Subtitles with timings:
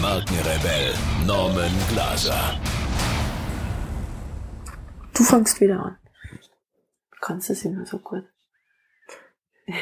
[0.00, 0.94] Markenrebell
[1.26, 2.58] Norman Glaser.
[5.14, 5.96] Du fängst wieder an.
[7.12, 8.24] Du kannst es immer so gut.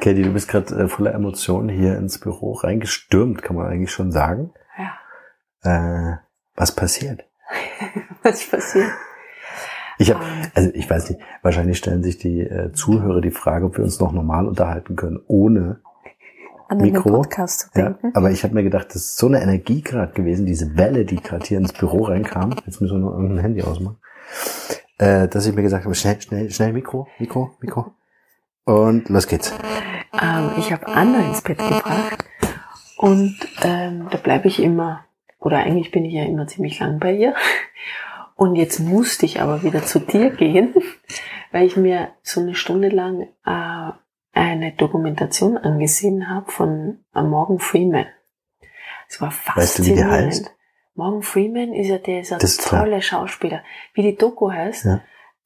[0.00, 4.10] Katie, du bist gerade äh, voller Emotionen hier ins Büro reingestürmt, kann man eigentlich schon
[4.10, 4.52] sagen.
[4.76, 6.12] Ja.
[6.12, 6.16] Äh,
[6.56, 7.24] was passiert?
[8.22, 8.90] Was passiert?
[9.98, 10.50] Ich habe, Ähm.
[10.54, 13.98] also ich weiß nicht, wahrscheinlich stellen sich die äh, Zuhörer die Frage, ob wir uns
[14.00, 15.80] noch normal unterhalten können, ohne
[16.70, 17.10] An den Mikro.
[17.10, 18.12] Podcast zu Ja, denken.
[18.14, 21.16] aber ich habe mir gedacht, das ist so eine Energie gerade gewesen, diese Welle, die
[21.16, 22.54] gerade hier ins Büro reinkam.
[22.64, 23.98] Jetzt müssen wir nur irgendein Handy ausmachen.
[24.98, 27.92] Äh, dass ich mir gesagt habe, schnell, schnell, schnell Mikro, Mikro, Mikro.
[28.64, 29.52] Und los geht's.
[30.12, 32.24] Ähm, ich habe Anna ins Bett gebracht
[32.98, 35.04] und ähm, da bleibe ich immer,
[35.40, 37.34] oder eigentlich bin ich ja immer ziemlich lang bei ihr.
[38.36, 40.72] Und jetzt musste ich aber wieder zu dir gehen,
[41.52, 43.90] weil ich mir so eine Stunde lang äh,
[44.40, 48.06] eine Dokumentation angesehen habe von äh, Morgan Freeman.
[49.08, 50.12] Es war Weißt du, wie faszinierend.
[50.12, 50.56] heißt?
[50.94, 52.84] Morgan Freeman ist ja dieser Das ist klar.
[52.84, 53.62] tolle Schauspieler.
[53.94, 55.00] Wie die Doku heißt, Ja.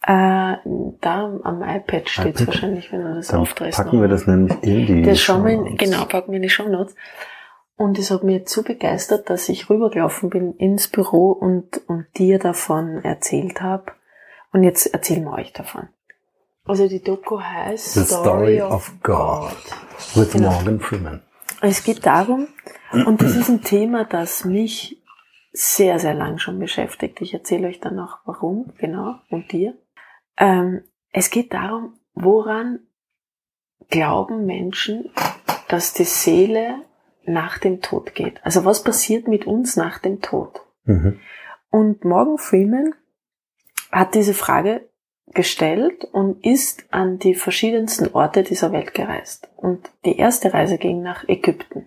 [0.07, 0.59] äh,
[1.01, 2.47] da am iPad steht iPad.
[2.47, 3.79] wahrscheinlich, wenn du das Dann aufdrehst.
[3.79, 4.03] packen noch.
[4.03, 5.77] wir das nämlich in die Das in, Shownotes.
[5.79, 6.95] genau, packen wir in die Shownotes.
[7.77, 12.39] Und es hat mich so begeistert, dass ich rübergelaufen bin ins Büro und, und dir
[12.39, 13.87] davon erzählt habe.
[14.53, 15.89] Und jetzt erzählen wir euch davon.
[16.67, 19.57] Also die Doku heißt The Story of God.
[20.15, 20.51] With Genau.
[20.51, 21.23] Morgan Freeman.
[21.61, 22.49] Es geht darum,
[22.93, 25.03] und das ist ein Thema, das mich
[25.53, 27.21] sehr, sehr lang schon beschäftigt.
[27.21, 29.75] Ich erzähle euch dann noch warum, genau, und dir.
[30.37, 32.81] Ähm, es geht darum, woran
[33.89, 35.11] glauben Menschen,
[35.69, 36.77] dass die Seele
[37.25, 38.45] nach dem Tod geht.
[38.45, 40.61] Also was passiert mit uns nach dem Tod?
[40.85, 41.21] Mhm.
[41.71, 42.95] Und Morgan Freeman
[43.93, 44.89] hat diese Frage
[45.35, 49.51] gestellt und ist an die verschiedensten Orte dieser Welt gereist.
[49.57, 51.87] Und die erste Reise ging nach Ägypten,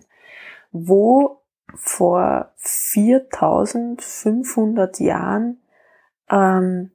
[0.70, 1.42] wo
[1.74, 5.60] vor 4500 Jahren
[6.30, 6.92] ähm,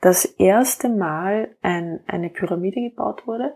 [0.00, 3.54] das erste Mal ein, eine Pyramide gebaut wurde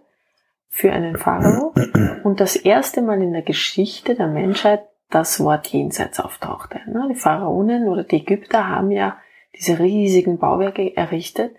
[0.69, 1.72] für einen Pharao
[2.25, 6.81] und das erste Mal in der Geschichte der Menschheit das Wort Jenseits auftauchte.
[7.10, 9.19] Die Pharaonen oder die Ägypter haben ja
[9.54, 11.54] diese riesigen Bauwerke errichtet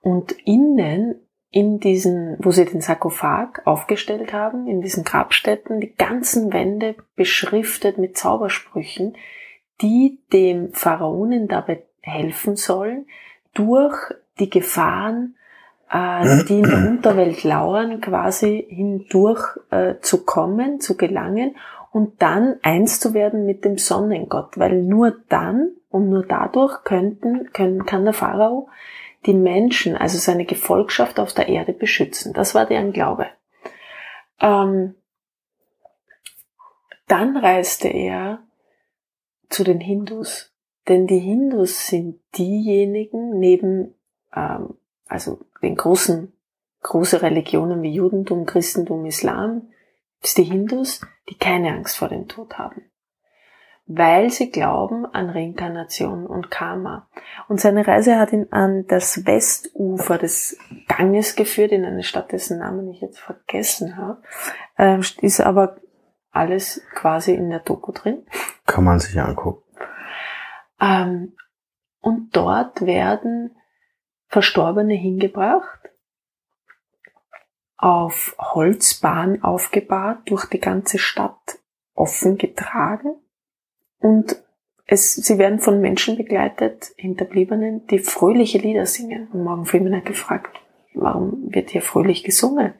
[0.00, 1.16] und innen
[1.50, 7.98] in diesen, wo sie den Sarkophag aufgestellt haben, in diesen Grabstätten, die ganzen Wände beschriftet
[7.98, 9.16] mit Zaubersprüchen,
[9.80, 13.06] die dem Pharaonen dabei helfen sollen,
[13.52, 13.96] durch
[14.38, 15.34] die Gefahren,
[15.90, 21.56] äh, die in der Unterwelt lauern, quasi hindurch äh, zu kommen, zu gelangen
[21.92, 27.52] und dann eins zu werden mit dem Sonnengott, weil nur dann und nur dadurch könnten,
[27.52, 28.68] können, kann der Pharao
[29.26, 32.32] die Menschen, also seine Gefolgschaft auf der Erde beschützen.
[32.32, 33.26] Das war deren Glaube.
[34.40, 34.94] Ähm,
[37.06, 38.42] dann reiste er
[39.48, 40.54] zu den Hindus,
[40.88, 43.94] denn die Hindus sind diejenigen neben
[44.34, 46.32] ähm, also den großen
[46.82, 49.68] große Religionen wie Judentum, Christentum, Islam,
[50.22, 52.89] ist die Hindus, die keine Angst vor dem Tod haben
[53.92, 57.08] weil sie glauben an Reinkarnation und Karma.
[57.48, 60.56] Und seine Reise hat ihn an das Westufer des
[60.86, 64.22] Ganges geführt, in eine Stadt, dessen Namen ich jetzt vergessen habe.
[64.78, 65.78] Ähm, ist aber
[66.30, 68.24] alles quasi in der Doku drin.
[68.64, 69.64] Kann man sich angucken.
[70.80, 71.32] Ähm,
[71.98, 73.56] und dort werden
[74.28, 75.80] Verstorbene hingebracht,
[77.76, 81.58] auf Holzbahn aufgebahrt, durch die ganze Stadt
[81.94, 83.16] offen getragen
[84.00, 84.36] und
[84.86, 89.28] es, sie werden von Menschen begleitet, Hinterbliebenen, die fröhliche Lieder singen.
[89.32, 90.60] Und Morgan Freeman hat gefragt,
[90.94, 92.74] warum wird hier fröhlich gesungen?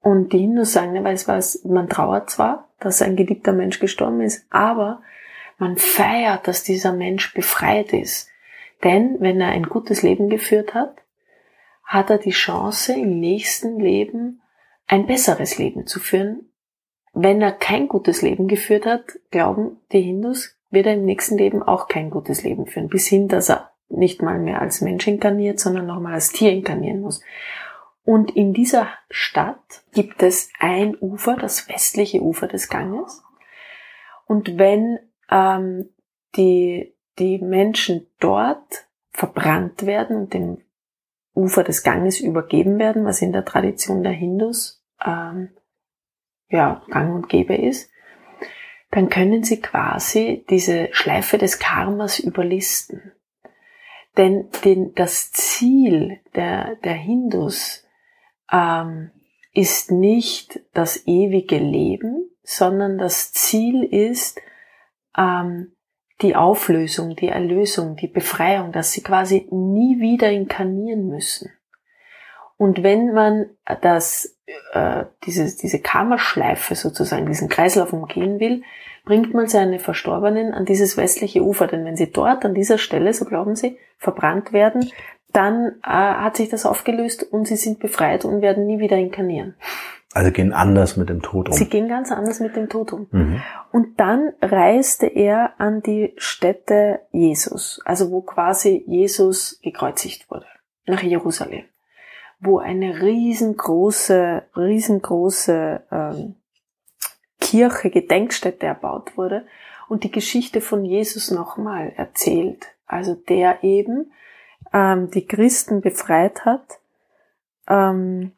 [0.00, 4.20] Und die Hindus sagen, weil es war, man trauert zwar, dass ein geliebter Mensch gestorben
[4.20, 5.02] ist, aber
[5.58, 8.28] man feiert, dass dieser Mensch befreit ist.
[8.84, 10.94] Denn wenn er ein gutes Leben geführt hat,
[11.82, 14.42] hat er die Chance, im nächsten Leben
[14.86, 16.50] ein besseres Leben zu führen.
[17.18, 21.62] Wenn er kein gutes Leben geführt hat, glauben die Hindus, wird er im nächsten Leben
[21.62, 22.88] auch kein gutes Leben führen.
[22.88, 27.00] Bis hin, dass er nicht mal mehr als Mensch inkarniert, sondern nochmal als Tier inkarnieren
[27.00, 27.22] muss.
[28.04, 33.24] Und in dieser Stadt gibt es ein Ufer, das westliche Ufer des Ganges.
[34.26, 34.98] Und wenn
[35.30, 35.88] ähm,
[36.36, 40.58] die, die Menschen dort verbrannt werden und dem
[41.34, 45.48] Ufer des Ganges übergeben werden, was in der Tradition der Hindus ähm,
[46.48, 47.90] ja, gang und gäbe ist,
[48.90, 53.12] dann können sie quasi diese Schleife des Karmas überlisten.
[54.16, 57.86] Denn den, das Ziel der, der Hindus
[58.50, 59.10] ähm,
[59.52, 64.40] ist nicht das ewige Leben, sondern das Ziel ist
[65.16, 65.72] ähm,
[66.22, 71.50] die Auflösung, die Erlösung, die Befreiung, dass sie quasi nie wieder inkarnieren müssen.
[72.56, 73.50] Und wenn man
[73.82, 74.35] das,
[74.72, 78.62] äh, diese, diese Kammerschleife sozusagen, diesen Kreislauf umgehen will,
[79.04, 81.66] bringt man seine Verstorbenen an dieses westliche Ufer.
[81.66, 84.90] Denn wenn sie dort an dieser Stelle, so glauben sie, verbrannt werden,
[85.32, 89.54] dann äh, hat sich das aufgelöst und sie sind befreit und werden nie wieder inkarnieren.
[90.14, 91.54] Also gehen anders mit dem Tod um.
[91.54, 93.06] Sie gehen ganz anders mit dem Tod um.
[93.10, 93.42] Mhm.
[93.70, 100.46] Und dann reiste er an die Stätte Jesus, also wo quasi Jesus gekreuzigt wurde,
[100.86, 101.64] nach Jerusalem,
[102.46, 106.36] wo eine riesengroße, riesengroße ähm,
[107.40, 109.46] Kirche, Gedenkstätte erbaut wurde
[109.88, 112.66] und die Geschichte von Jesus nochmal erzählt.
[112.86, 114.12] Also der eben
[114.72, 116.80] ähm, die Christen befreit hat,
[117.68, 118.32] ähm,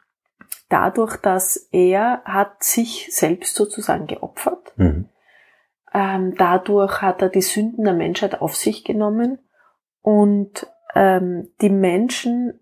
[0.68, 4.72] dadurch, dass er hat sich selbst sozusagen geopfert.
[4.76, 5.08] Mhm.
[5.92, 9.38] Ähm, dadurch hat er die Sünden der Menschheit auf sich genommen
[10.02, 12.60] und ähm, die Menschen,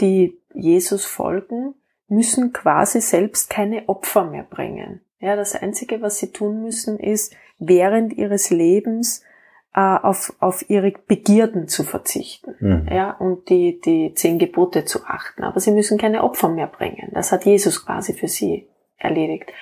[0.00, 1.74] die Jesus folgen,
[2.08, 5.00] müssen quasi selbst keine Opfer mehr bringen.
[5.20, 9.22] Ja, das Einzige, was sie tun müssen, ist während ihres Lebens
[9.74, 12.88] äh, auf, auf ihre Begierden zu verzichten Mhm.
[12.90, 15.42] ja, und die, die zehn Gebote zu achten.
[15.44, 17.10] Aber sie müssen keine Opfer mehr bringen.
[17.12, 19.52] Das hat Jesus quasi für sie erledigt.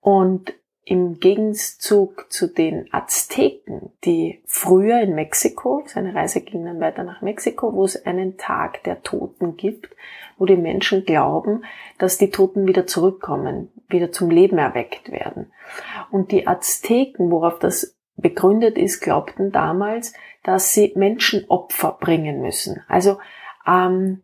[0.00, 0.54] Und
[0.84, 7.22] im Gegenzug zu den Azteken, die früher in Mexiko, seine Reise ging dann weiter nach
[7.22, 9.94] Mexiko, wo es einen Tag der Toten gibt,
[10.36, 11.64] wo die Menschen glauben,
[11.98, 15.52] dass die Toten wieder zurückkommen, wieder zum Leben erweckt werden.
[16.10, 22.82] Und die Azteken, worauf das begründet ist, glaubten damals, dass sie Menschenopfer bringen müssen.
[22.88, 23.18] Also
[23.66, 24.22] ähm,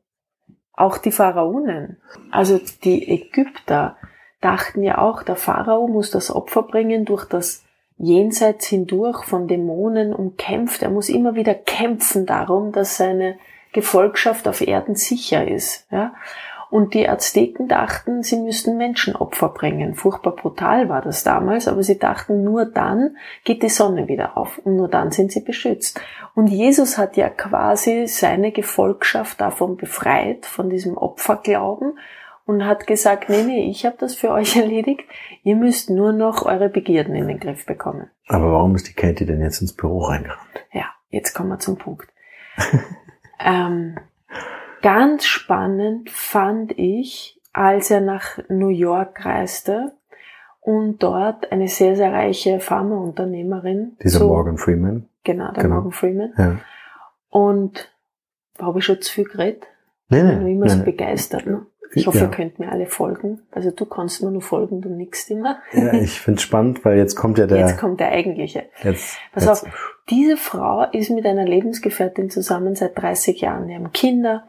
[0.73, 1.99] auch die Pharaonen,
[2.31, 3.97] also die Ägypter,
[4.41, 7.65] dachten ja auch, der Pharao muss das Opfer bringen durch das
[7.99, 10.83] Jenseits hindurch von Dämonen umkämpft.
[10.83, 13.37] Er muss immer wieder kämpfen darum, dass seine
[13.73, 15.87] Gefolgschaft auf Erden sicher ist.
[15.91, 16.15] Ja?
[16.71, 19.97] Und die Azteken dachten, sie müssten Menschenopfer bringen.
[19.97, 24.59] Furchtbar brutal war das damals, aber sie dachten, nur dann geht die Sonne wieder auf
[24.65, 26.01] und nur dann sind sie beschützt.
[26.35, 31.99] Und Jesus hat ja quasi seine Gefolgschaft davon befreit, von diesem Opferglauben
[32.51, 35.03] und hat gesagt, nee, nee, ich habe das für euch erledigt,
[35.43, 38.11] ihr müsst nur noch eure Begierden in den Griff bekommen.
[38.29, 40.67] Aber warum ist die Katie denn jetzt ins Büro reingerannt?
[40.73, 42.09] Ja, jetzt kommen wir zum Punkt.
[43.39, 43.97] ähm,
[44.83, 49.93] ganz spannend fand ich, als er nach New York reiste
[50.61, 53.97] und dort eine sehr, sehr reiche Pharmaunternehmerin.
[54.03, 55.07] Dieser so- Morgan Freeman.
[55.25, 55.75] Genau, der Genau.
[55.77, 56.33] Morgan Freeman.
[56.39, 56.59] Ja.
[57.29, 57.91] Und
[58.59, 59.65] habe ich schon zu viel geredet?
[60.09, 61.47] Nee, Ich nee, bin immer nee, so begeistert.
[61.47, 61.67] Ne?
[61.93, 62.25] Ich hoffe, Ja.
[62.25, 63.43] ihr könnt mir alle folgen.
[63.51, 65.59] Also du kannst mir nur folgen, du nickst immer.
[65.73, 67.59] Ja, ich find's spannend, weil jetzt kommt ja der.
[67.59, 68.67] Jetzt kommt der eigentliche.
[68.83, 73.67] jetzt, Pass jetzt, auf, diese Frau ist mit einer Lebensgefährtin zusammen seit 30 Jahren.
[73.67, 74.45] Die haben Kinder,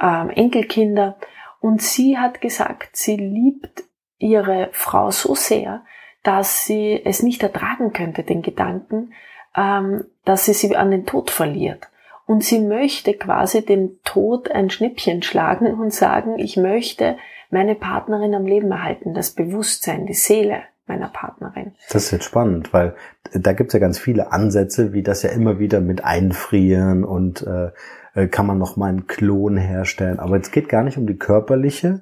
[0.00, 1.16] ähm, Enkelkinder.
[1.60, 3.84] Und sie hat gesagt, sie liebt
[4.18, 5.82] ihre Frau so sehr,
[6.22, 9.12] dass sie es nicht ertragen könnte, den Gedanken,
[9.54, 11.89] ähm, dass sie sie an den Tod verliert.
[12.30, 17.16] Und sie möchte quasi dem Tod ein Schnippchen schlagen und sagen, ich möchte
[17.50, 21.72] meine Partnerin am Leben erhalten, das Bewusstsein, die Seele meiner Partnerin.
[21.92, 22.94] Das ist jetzt spannend, weil
[23.32, 27.70] da gibt's ja ganz viele Ansätze, wie das ja immer wieder mit einfrieren und äh,
[28.14, 30.20] äh, kann man noch mal einen Klon herstellen.
[30.20, 32.00] Aber es geht gar nicht um die körperliche,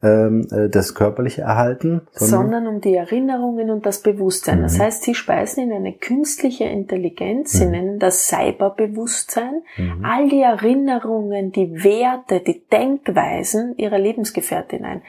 [0.00, 4.62] das körperliche Erhalten, sondern, sondern um die Erinnerungen und das Bewusstsein.
[4.62, 4.82] Das Mhm.
[4.82, 7.70] heißt, sie speisen in eine künstliche Intelligenz, sie Mhm.
[7.72, 10.04] nennen das Cyberbewusstsein, Mhm.
[10.04, 15.02] all die Erinnerungen, die Werte, die Denkweisen ihrer Lebensgefährtin ein.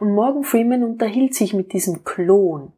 [0.00, 2.72] Und Morgan Freeman unterhielt sich mit diesem Klon.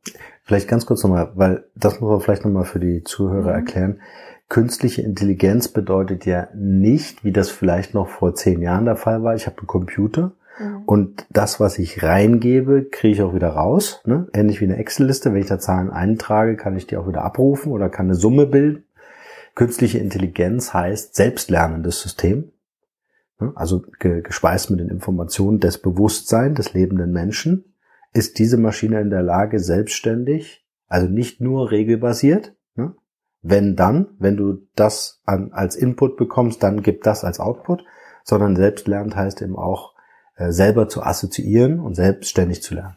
[0.45, 3.57] Vielleicht ganz kurz nochmal, weil das muss man vielleicht nochmal für die Zuhörer Mhm.
[3.57, 4.01] erklären.
[4.49, 9.35] Künstliche Intelligenz bedeutet ja nicht, wie das vielleicht noch vor zehn Jahren der Fall war,
[9.35, 10.31] ich habe einen Computer
[10.87, 14.01] und das, was ich reingebe, kriege ich auch wieder raus.
[14.05, 14.29] Ne?
[14.33, 15.33] Ähnlich wie eine Excel-Liste.
[15.33, 18.47] Wenn ich da Zahlen eintrage, kann ich die auch wieder abrufen oder kann eine Summe
[18.47, 18.85] bilden.
[19.55, 22.53] Künstliche Intelligenz heißt selbstlernendes System.
[23.39, 23.53] Ne?
[23.55, 27.65] Also ge gespeist mit den Informationen des Bewusstseins des lebenden Menschen
[28.13, 32.95] ist diese Maschine in der Lage, selbstständig, also nicht nur regelbasiert, ne?
[33.43, 37.85] wenn dann, wenn du das an, als Input bekommst, dann gib das als Output,
[38.25, 39.96] sondern selbstlernt heißt eben auch,
[40.39, 42.97] selber zu assoziieren und selbstständig zu lernen.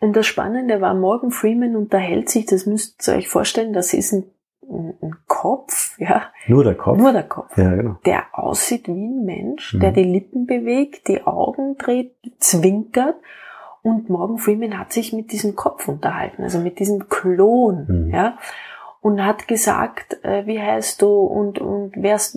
[0.00, 4.12] Und das Spannende war, Morgan Freeman unterhält sich, das müsst ihr euch vorstellen, das ist
[4.12, 4.24] ein,
[4.70, 6.22] ein Kopf, ja.
[6.46, 6.98] Nur der Kopf.
[6.98, 7.56] Nur der Kopf.
[7.58, 7.96] Ja, genau.
[8.06, 9.80] Der aussieht wie ein Mensch, Mhm.
[9.80, 13.16] der die Lippen bewegt, die Augen dreht, zwinkert.
[13.82, 18.10] Und Morgan Freeman hat sich mit diesem Kopf unterhalten, also mit diesem Klon, Mhm.
[18.14, 18.38] ja.
[19.08, 22.36] Und hat gesagt, äh, wie heißt du und, und wärst,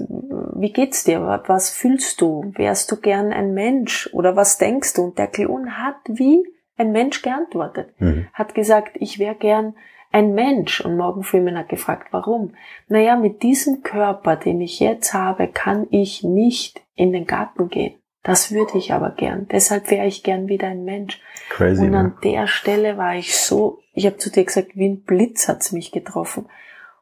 [0.55, 1.21] wie geht's dir?
[1.21, 2.51] Wa- Was fühlst du?
[2.55, 4.09] Wärst du gern ein Mensch?
[4.13, 5.03] Oder was denkst du?
[5.03, 6.43] Und der Klon hat wie
[6.77, 8.27] ein Mensch geantwortet Mhm.
[8.33, 9.75] hat gesagt, ich wäre gern
[10.13, 10.79] ein Mensch.
[10.85, 12.53] Und Morgan Freeman hat gefragt, warum?
[12.87, 17.95] Naja, mit diesem Körper, den ich jetzt habe, kann ich nicht in den Garten gehen.
[18.23, 19.47] Das würde ich aber gern.
[19.51, 21.19] Deshalb wäre ich gern wieder ein Mensch.
[21.49, 21.97] Crazy, Und ne?
[21.97, 25.71] an der Stelle war ich so, ich habe zu dir gesagt, wie ein Blitz hat's
[25.71, 26.47] mich getroffen.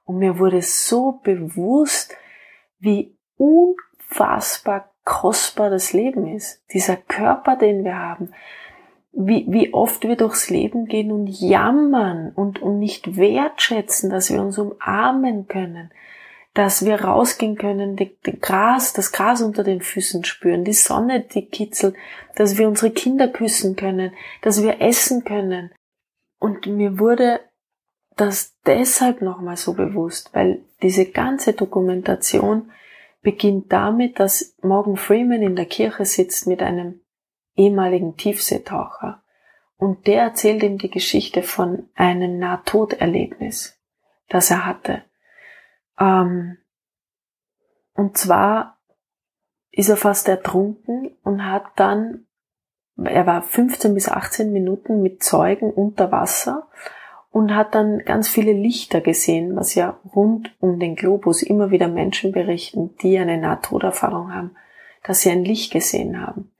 [0.06, 2.16] Und mir wurde so bewusst,
[2.80, 6.64] wie unfassbar kostbar das Leben ist.
[6.74, 8.32] Dieser Körper, den wir haben.
[9.12, 14.42] Wie, wie oft wir durchs Leben gehen und jammern und, und nicht wertschätzen, dass wir
[14.42, 15.92] uns umarmen können,
[16.60, 21.22] dass wir rausgehen können, die, die Gras, das Gras unter den Füßen spüren, die Sonne,
[21.22, 21.96] die kitzelt,
[22.36, 24.12] dass wir unsere Kinder küssen können,
[24.42, 25.72] dass wir essen können.
[26.38, 27.40] Und mir wurde
[28.18, 32.74] das deshalb nochmal so bewusst, weil diese ganze Dokumentation
[33.22, 37.00] beginnt damit, dass Morgan Freeman in der Kirche sitzt mit einem
[37.56, 39.24] ehemaligen Tiefseetaucher
[39.78, 43.80] und der erzählt ihm die Geschichte von einem Nahtoderlebnis,
[44.28, 45.09] das er hatte.
[46.00, 46.58] Ähm,
[47.94, 48.78] und zwar
[49.72, 52.26] ist er fast ertrunken und hat dann,
[53.04, 56.68] er war 15 bis 18 Minuten mit Zeugen unter Wasser
[57.32, 61.88] und hat dann ganz viele Lichter gesehen, was ja rund um den Globus immer wieder
[61.88, 64.56] Menschen berichten, die eine Nahtoderfahrung haben,
[65.04, 66.52] dass sie ein Licht gesehen haben.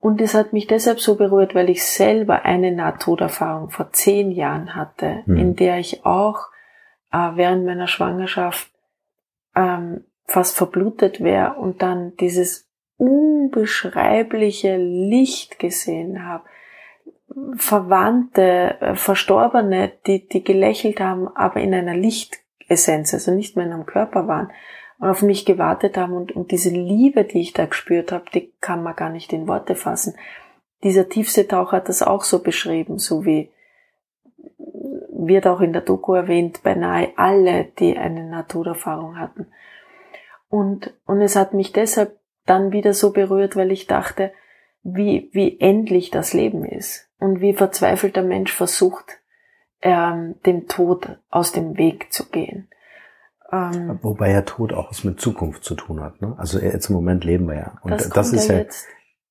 [0.00, 4.74] Und es hat mich deshalb so berührt, weil ich selber eine Nahtoderfahrung vor zehn Jahren
[4.74, 5.36] hatte, Mhm.
[5.36, 6.48] in der ich auch
[7.14, 8.70] äh, während meiner Schwangerschaft
[9.54, 16.44] ähm, fast verblutet wäre und dann dieses unbeschreibliche Licht gesehen habe.
[17.56, 23.72] Verwandte, äh, Verstorbene, die, die gelächelt haben, aber in einer Lichtessenz, also nicht mehr in
[23.72, 24.50] einem Körper waren
[24.98, 28.52] und auf mich gewartet haben und, und diese Liebe, die ich da gespürt habe, die
[28.60, 30.14] kann man gar nicht in Worte fassen.
[30.82, 33.50] Dieser Tiefseetaucher hat das auch so beschrieben, so wie
[35.16, 39.46] wird auch in der Doku erwähnt, beinahe alle, die eine Naturerfahrung hatten.
[40.48, 44.32] Und, und es hat mich deshalb dann wieder so berührt, weil ich dachte,
[44.82, 49.20] wie, wie endlich das Leben ist und wie verzweifelt der Mensch versucht,
[49.80, 52.68] ähm, dem Tod aus dem Weg zu gehen.
[53.50, 56.20] Ähm, Wobei ja Tod auch was mit Zukunft zu tun hat.
[56.20, 56.34] Ne?
[56.38, 57.78] Also jetzt im Moment leben wir ja.
[57.82, 58.86] Und das, das, kommt ist ja ja, jetzt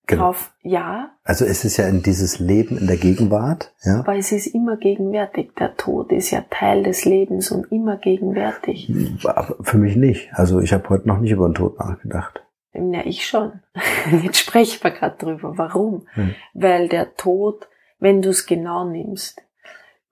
[0.07, 0.24] genau.
[0.24, 0.53] drauf.
[0.62, 4.00] Ja, also es ist ja in dieses Leben in der Gegenwart, ja.
[4.00, 5.53] aber es ist immer gegenwärtig.
[5.57, 8.91] Der Tod ist ja Teil des Lebens und immer gegenwärtig.
[9.62, 10.29] Für mich nicht.
[10.33, 12.43] Also ich habe heute noch nicht über den Tod nachgedacht.
[12.74, 13.60] Ja, ich schon.
[14.24, 15.57] Jetzt sprechen wir gerade drüber.
[15.57, 16.07] Warum?
[16.13, 16.36] Hm.
[16.53, 17.67] Weil der Tod,
[18.00, 19.41] wenn du es genau nimmst,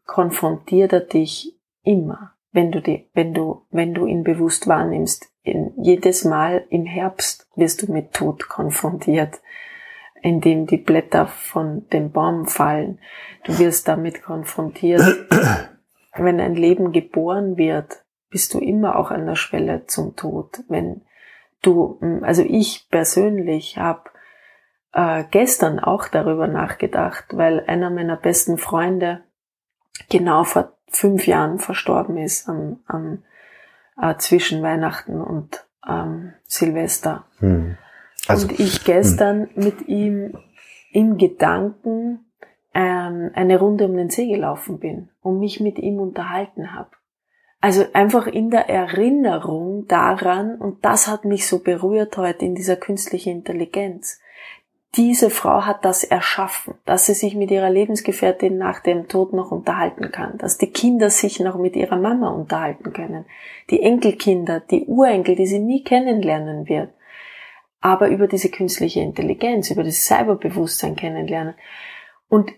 [0.05, 2.33] konfrontiert er dich immer.
[2.51, 7.47] Wenn du die, wenn du, wenn du ihn bewusst wahrnimmst, in, jedes Mal im Herbst
[7.55, 9.41] wirst du mit Tod konfrontiert,
[10.21, 12.99] indem die Blätter von dem Baum fallen.
[13.43, 15.01] Du wirst damit konfrontiert,
[16.15, 20.63] wenn ein Leben geboren wird, bist du immer auch an der Schwelle zum Tod.
[20.67, 21.01] Wenn
[21.61, 24.09] du, also ich persönlich habe
[24.93, 29.23] äh, gestern auch darüber nachgedacht, weil einer meiner besten Freunde
[30.09, 33.23] genau vor fünf Jahren verstorben ist am, am
[34.01, 37.25] äh, zwischen Weihnachten und ähm, Silvester.
[37.39, 37.77] Hm.
[38.27, 40.37] Also und ich gestern mit ihm
[40.91, 42.25] im Gedanken
[42.73, 46.89] ähm, eine Runde um den See gelaufen bin und mich mit ihm unterhalten habe.
[47.59, 52.75] Also einfach in der Erinnerung daran, und das hat mich so berührt heute in dieser
[52.75, 54.19] künstlichen Intelligenz.
[54.95, 59.51] Diese Frau hat das erschaffen, dass sie sich mit ihrer Lebensgefährtin nach dem Tod noch
[59.51, 63.25] unterhalten kann, dass die Kinder sich noch mit ihrer Mama unterhalten können,
[63.69, 66.89] die Enkelkinder, die Urenkel, die sie nie kennenlernen wird,
[67.81, 71.55] aber über diese künstliche Intelligenz, über das Cyberbewusstsein kennenlernen.
[72.29, 72.51] Und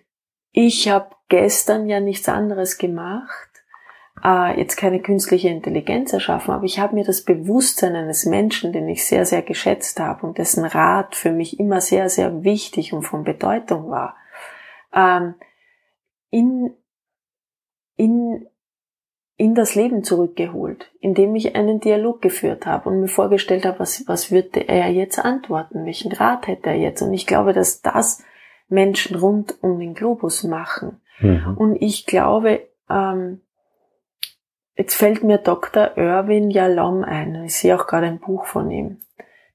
[0.52, 3.50] ich habe gestern ja nichts anderes gemacht,
[4.24, 8.88] äh, jetzt keine künstliche Intelligenz erschaffen, aber ich habe mir das Bewusstsein eines Menschen, den
[8.88, 13.04] ich sehr, sehr geschätzt habe und dessen Rat für mich immer sehr, sehr wichtig und
[13.04, 14.16] von Bedeutung war,
[14.94, 15.36] ähm,
[16.30, 16.76] in,
[17.96, 18.48] in
[19.36, 24.08] in das Leben zurückgeholt, indem ich einen Dialog geführt habe und mir vorgestellt habe, was,
[24.08, 27.02] was würde er jetzt antworten, welchen Rat hätte er jetzt.
[27.02, 28.24] Und ich glaube, dass das
[28.70, 31.02] Menschen rund um den Globus machen.
[31.20, 31.58] Mhm.
[31.58, 33.42] Und ich glaube, ähm,
[34.76, 35.98] jetzt fällt mir Dr.
[35.98, 37.44] Irwin Yalom ein.
[37.46, 39.00] Ich sehe auch gerade ein Buch von ihm.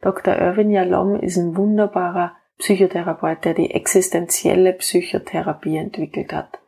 [0.00, 0.37] Dr.
[0.37, 6.58] Irwin Yalom ist ein wunderbarer Psychotherapeut, der die existenzielle Psychotherapie entwickelt hat.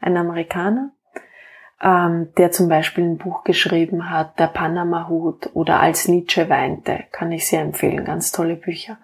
[0.00, 0.92] Ein Amerikaner,
[1.84, 7.30] ähm, der zum Beispiel ein Buch geschrieben hat, Der Panama-Hut oder Als Nietzsche weinte, kann
[7.30, 8.96] ich sehr empfehlen, ganz tolle Bücher.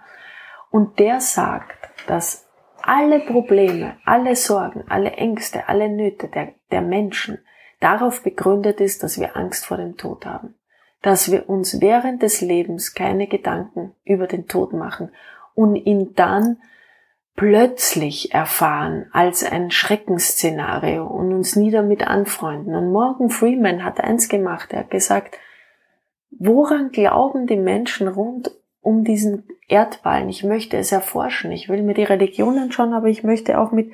[0.70, 2.49] Und der sagt, dass
[2.82, 7.38] alle Probleme, alle Sorgen, alle Ängste, alle Nöte der, der Menschen
[7.80, 10.54] darauf begründet ist, dass wir Angst vor dem Tod haben.
[11.02, 15.10] Dass wir uns während des Lebens keine Gedanken über den Tod machen
[15.54, 16.58] und ihn dann
[17.40, 22.75] plötzlich erfahren als ein Schreckensszenario und uns nie damit anfreunden.
[22.75, 25.38] Und Morgan Freeman hat eins gemacht, er hat gesagt,
[26.32, 28.50] woran glauben die Menschen rund
[28.82, 30.28] um diesen Erdballen?
[30.28, 33.90] Ich möchte es erforschen, ich will mir die Religion anschauen, aber ich möchte auch mit,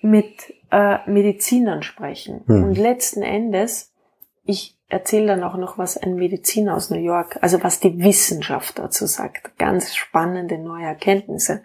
[0.00, 2.44] mit äh, Medizinern sprechen.
[2.46, 2.62] Hm.
[2.62, 3.92] Und letzten Endes,
[4.44, 8.78] ich erzähle dann auch noch, was ein Mediziner aus New York, also was die Wissenschaft
[8.78, 9.58] dazu sagt.
[9.58, 11.64] Ganz spannende neue Erkenntnisse.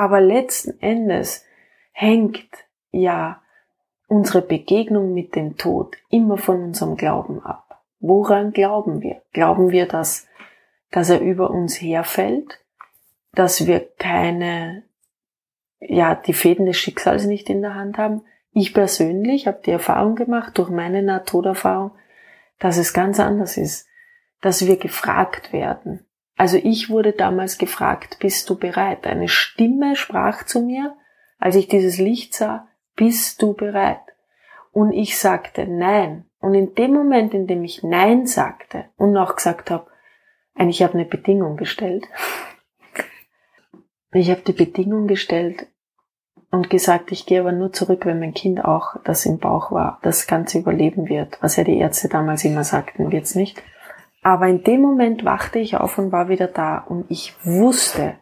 [0.00, 1.44] Aber letzten Endes
[1.92, 2.48] hängt
[2.90, 3.42] ja
[4.08, 7.84] unsere Begegnung mit dem Tod immer von unserem Glauben ab.
[7.98, 9.20] Woran glauben wir?
[9.34, 10.26] Glauben wir, dass,
[10.90, 12.64] dass er über uns herfällt?
[13.32, 14.84] Dass wir keine,
[15.80, 18.22] ja, die Fäden des Schicksals nicht in der Hand haben?
[18.52, 21.90] Ich persönlich habe die Erfahrung gemacht, durch meine Nahtoderfahrung,
[22.58, 23.86] dass es ganz anders ist.
[24.40, 26.06] Dass wir gefragt werden.
[26.40, 29.06] Also ich wurde damals gefragt, bist du bereit?
[29.06, 30.96] Eine Stimme sprach zu mir,
[31.38, 32.66] als ich dieses Licht sah,
[32.96, 34.00] bist du bereit?
[34.72, 36.24] Und ich sagte nein.
[36.38, 39.88] Und in dem Moment, in dem ich nein sagte und auch gesagt habe,
[40.54, 42.08] eigentlich habe eine Bedingung gestellt.
[44.12, 45.66] Ich habe die Bedingung gestellt
[46.50, 50.00] und gesagt, ich gehe aber nur zurück, wenn mein Kind auch, das im Bauch war,
[50.02, 53.62] das Ganze überleben wird, was ja die Ärzte damals immer sagten, wird's nicht.
[54.22, 58.16] Aber in dem Moment wachte ich auf und war wieder da und ich wusste,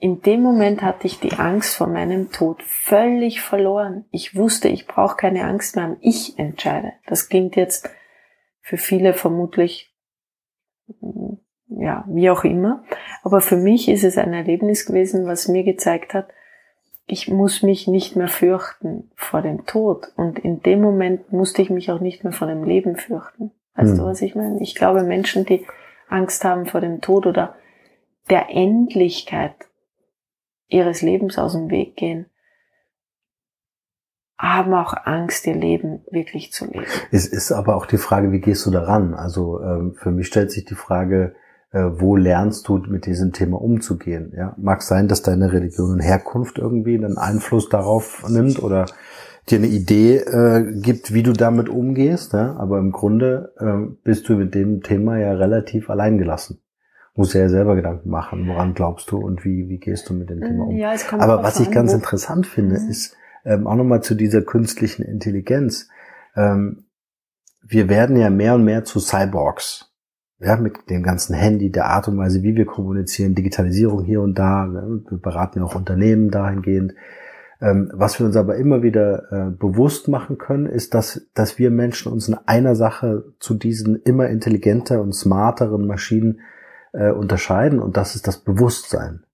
[0.00, 4.06] in dem Moment hatte ich die Angst vor meinem Tod völlig verloren.
[4.10, 5.98] Ich wusste, ich brauche keine Angst mehr haben.
[6.00, 6.94] Ich entscheide.
[7.06, 7.90] Das klingt jetzt
[8.62, 9.94] für viele vermutlich,
[11.68, 12.82] ja, wie auch immer.
[13.22, 16.28] Aber für mich ist es ein Erlebnis gewesen, was mir gezeigt hat,
[17.06, 20.12] ich muss mich nicht mehr fürchten vor dem Tod.
[20.16, 23.50] Und in dem Moment musste ich mich auch nicht mehr vor dem Leben fürchten.
[23.80, 23.98] Weißt hm.
[23.98, 24.60] du, was ich meine?
[24.60, 25.66] Ich glaube, Menschen, die
[26.08, 27.54] Angst haben vor dem Tod oder
[28.28, 29.54] der Endlichkeit
[30.68, 32.26] ihres Lebens aus dem Weg gehen,
[34.38, 36.86] haben auch Angst, ihr Leben wirklich zu leben.
[37.10, 39.14] Es ist aber auch die Frage, wie gehst du daran?
[39.14, 41.34] Also ähm, für mich stellt sich die Frage,
[41.72, 44.32] äh, wo lernst du mit diesem Thema umzugehen?
[44.36, 48.86] Ja, mag sein, dass deine Religion und Herkunft irgendwie einen Einfluss darauf nimmt oder
[49.48, 52.32] dir eine Idee äh, gibt, wie du damit umgehst.
[52.32, 52.56] Ja?
[52.56, 56.60] Aber im Grunde äh, bist du mit dem Thema ja relativ alleingelassen.
[57.14, 60.40] Musst ja selber Gedanken machen, woran glaubst du und wie, wie gehst du mit dem
[60.40, 60.76] Thema um.
[60.76, 62.88] Ja, Aber was ich ganz interessant finde, mhm.
[62.88, 65.88] ist ähm, auch nochmal zu dieser künstlichen Intelligenz.
[66.36, 66.84] Ähm,
[67.62, 69.86] wir werden ja mehr und mehr zu Cyborgs.
[70.38, 74.38] Ja, mit dem ganzen Handy, der Art und Weise, wie wir kommunizieren, Digitalisierung hier und
[74.38, 74.64] da.
[74.66, 75.02] Ne?
[75.06, 76.94] Wir beraten ja auch Unternehmen dahingehend.
[77.60, 81.70] Ähm, was wir uns aber immer wieder äh, bewusst machen können, ist, dass, dass wir
[81.70, 86.40] Menschen uns in einer Sache zu diesen immer intelligenter und smarteren Maschinen
[86.92, 89.24] äh, unterscheiden und das ist das Bewusstsein.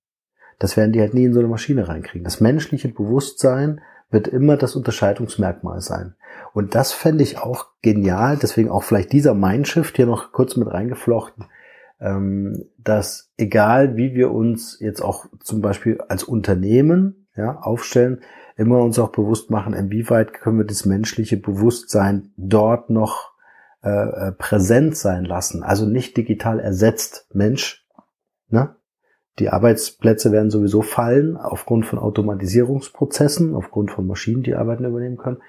[0.58, 2.24] Das werden die halt nie in so eine Maschine reinkriegen.
[2.24, 6.14] Das menschliche Bewusstsein wird immer das Unterscheidungsmerkmal sein.
[6.52, 10.68] Und das fände ich auch genial, deswegen auch vielleicht dieser Mindshift hier noch kurz mit
[10.68, 11.44] reingeflochten,
[12.00, 18.20] ähm, dass egal wie wir uns jetzt auch zum Beispiel als Unternehmen ja, aufstellen,
[18.56, 23.32] immer uns auch bewusst machen, inwieweit können wir das menschliche Bewusstsein dort noch
[23.82, 23.90] äh,
[24.28, 25.62] äh, präsent sein lassen.
[25.62, 27.28] Also nicht digital ersetzt.
[27.32, 27.86] Mensch,
[28.48, 28.74] ne?
[29.38, 35.42] Die Arbeitsplätze werden sowieso fallen aufgrund von Automatisierungsprozessen, aufgrund von Maschinen, die Arbeiten übernehmen können.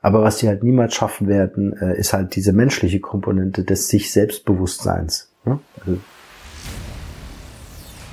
[0.00, 4.10] Aber was die halt niemals schaffen werden, äh, ist halt diese menschliche Komponente des sich
[4.10, 5.32] Selbstbewusstseins.
[5.44, 5.60] Ne?
[5.78, 5.98] Also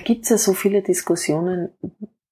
[0.00, 1.70] Da gibt's ja so viele Diskussionen.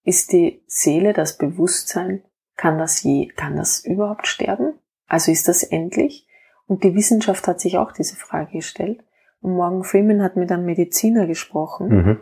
[0.02, 2.22] Ist die Seele, das Bewusstsein,
[2.56, 4.78] kann das je, kann das überhaupt sterben?
[5.06, 6.26] Also ist das endlich?
[6.66, 9.04] Und die Wissenschaft hat sich auch diese Frage gestellt.
[9.40, 11.88] Und Morgan Freeman hat mit einem Mediziner gesprochen.
[11.88, 12.18] Mhm.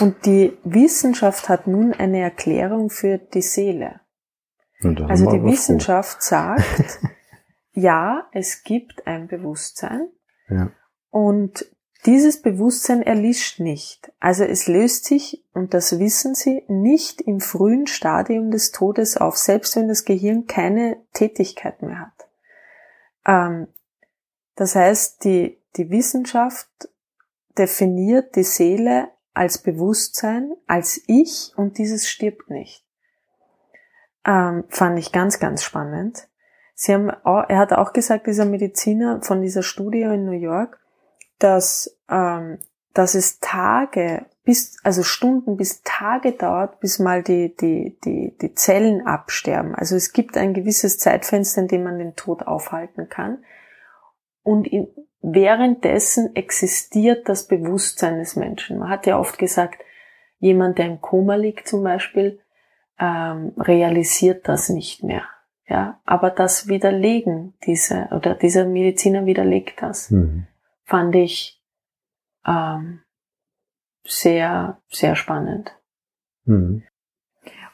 [0.00, 4.00] Und die Wissenschaft hat nun eine Erklärung für die Seele.
[5.08, 6.28] Also die Wissenschaft froh.
[6.36, 7.00] sagt,
[7.72, 10.08] ja, es gibt ein Bewusstsein.
[10.48, 10.70] Ja.
[11.10, 11.66] Und
[12.06, 17.86] dieses Bewusstsein erlischt nicht, also es löst sich, und das wissen Sie, nicht im frühen
[17.86, 22.28] Stadium des Todes auf, selbst wenn das Gehirn keine Tätigkeit mehr hat.
[23.26, 23.68] Ähm,
[24.56, 26.68] das heißt, die, die Wissenschaft
[27.58, 32.84] definiert die Seele als Bewusstsein, als Ich und dieses stirbt nicht.
[34.24, 36.28] Ähm, fand ich ganz, ganz spannend.
[36.74, 40.79] Sie haben, er hat auch gesagt, dieser Mediziner von dieser Studie in New York,
[41.40, 42.58] dass, ähm,
[42.94, 48.54] dass es Tage bis, also Stunden bis Tage dauert, bis mal die, die, die, die
[48.54, 49.74] Zellen absterben.
[49.74, 53.44] Also es gibt ein gewisses Zeitfenster, in dem man den Tod aufhalten kann.
[54.42, 54.88] Und in,
[55.22, 58.78] währenddessen existiert das Bewusstsein des Menschen.
[58.78, 59.82] Man hat ja oft gesagt,
[60.38, 62.40] jemand, der im Koma liegt zum Beispiel,
[62.98, 65.22] ähm, realisiert das nicht mehr.
[65.68, 70.10] Ja, aber das widerlegen diese, oder dieser Mediziner widerlegt das.
[70.10, 70.48] Mhm
[70.90, 71.62] fand ich
[72.44, 73.00] ähm,
[74.04, 75.72] sehr, sehr spannend.
[76.44, 76.82] Mhm.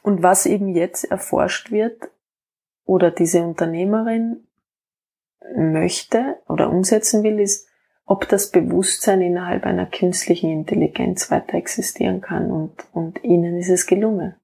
[0.02, 2.11] Und was eben jetzt erforscht wird
[2.85, 4.46] oder diese Unternehmerin
[5.57, 7.66] möchte oder umsetzen will, ist,
[8.05, 13.87] ob das Bewusstsein innerhalb einer künstlichen Intelligenz weiter existieren kann und, und ihnen ist es
[13.87, 14.37] gelungen.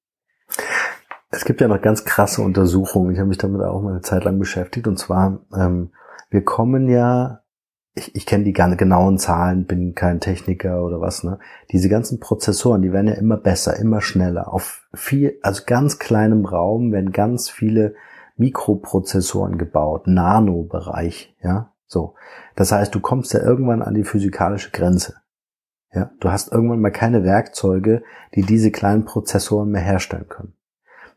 [1.30, 3.12] Es gibt ja noch ganz krasse Untersuchungen.
[3.12, 4.86] Ich habe mich damit auch mal eine Zeit lang beschäftigt.
[4.86, 5.92] Und zwar, ähm,
[6.30, 7.41] wir kommen ja
[7.94, 11.38] ich, ich kenne die genauen Zahlen, bin kein Techniker oder was, ne?
[11.70, 14.52] Diese ganzen Prozessoren, die werden ja immer besser, immer schneller.
[14.52, 17.94] Auf viel, also ganz kleinem Raum werden ganz viele
[18.36, 22.14] Mikroprozessoren gebaut, Nanobereich, ja, so.
[22.56, 25.16] Das heißt, du kommst ja irgendwann an die physikalische Grenze.
[25.92, 28.02] Ja, du hast irgendwann mal keine Werkzeuge,
[28.34, 30.54] die diese kleinen Prozessoren mehr herstellen können.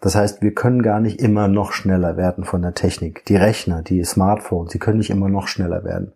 [0.02, 3.24] Das heißt, wir können gar nicht immer noch schneller werden von der Technik.
[3.26, 6.12] Die Rechner, die Smartphones, die können nicht immer noch schneller werden.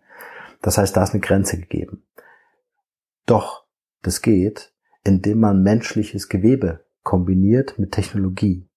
[0.62, 2.04] Das heißt, da ist eine Grenze gegeben.
[3.26, 3.64] Doch,
[4.02, 4.72] das geht,
[5.04, 8.68] indem man menschliches Gewebe kombiniert mit Technologie.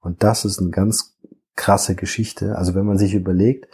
[0.00, 1.18] Und das ist eine ganz
[1.56, 2.56] krasse Geschichte.
[2.56, 3.68] Also wenn man sich überlegt,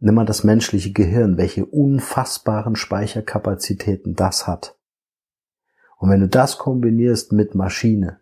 [0.00, 4.76] nimm mal das menschliche Gehirn, welche unfassbaren Speicherkapazitäten das hat.
[5.96, 8.18] Und wenn du das kombinierst mit Maschine,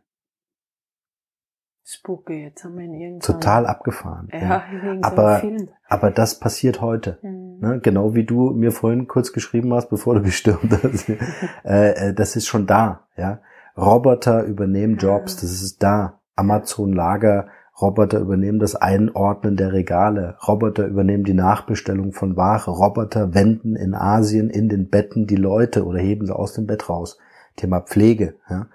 [1.93, 4.29] Spooky, jetzt haben wir in irgendeinem Total abgefahren.
[4.33, 4.63] Ja, ja.
[5.03, 5.43] aber,
[5.89, 7.19] aber das passiert heute.
[7.23, 7.59] Mhm.
[7.61, 7.81] Ne?
[7.83, 11.09] Genau wie du mir vorhin kurz geschrieben hast, bevor du gestürmt hast.
[11.65, 13.07] Äh, äh, das ist schon da.
[13.17, 13.41] Ja,
[13.77, 16.21] Roboter übernehmen Jobs, das ist da.
[16.37, 17.49] Amazon Lager,
[17.81, 20.37] Roboter übernehmen das Einordnen der Regale.
[20.47, 22.71] Roboter übernehmen die Nachbestellung von Ware.
[22.71, 26.89] Roboter wenden in Asien in den Betten die Leute oder heben sie aus dem Bett
[26.89, 27.19] raus.
[27.57, 28.37] Thema Pflege.
[28.49, 28.67] Ja.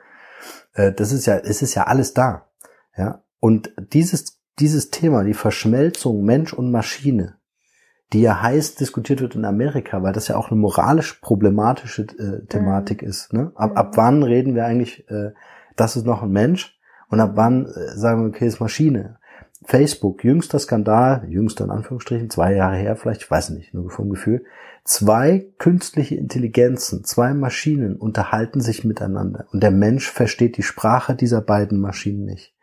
[0.73, 2.44] Äh, das ist ja, es ist ja alles da.
[2.97, 7.35] Ja, und dieses, dieses Thema, die Verschmelzung Mensch und Maschine,
[8.13, 12.45] die ja heiß diskutiert wird in Amerika, weil das ja auch eine moralisch problematische äh,
[12.47, 13.07] Thematik mhm.
[13.07, 13.33] ist.
[13.33, 13.51] Ne?
[13.55, 13.97] Ab, ab mhm.
[13.97, 15.31] wann reden wir eigentlich, äh,
[15.75, 16.79] das ist noch ein Mensch
[17.09, 19.17] und ab wann äh, sagen wir, okay, ist Maschine.
[19.63, 24.09] Facebook, jüngster Skandal, jüngster in Anführungsstrichen, zwei Jahre her vielleicht, ich weiß nicht, nur vom
[24.09, 24.43] Gefühl.
[24.83, 31.41] Zwei künstliche Intelligenzen, zwei Maschinen unterhalten sich miteinander und der Mensch versteht die Sprache dieser
[31.41, 32.54] beiden Maschinen nicht.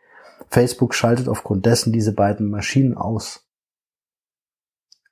[0.53, 3.49] Facebook schaltet aufgrund dessen diese beiden Maschinen aus.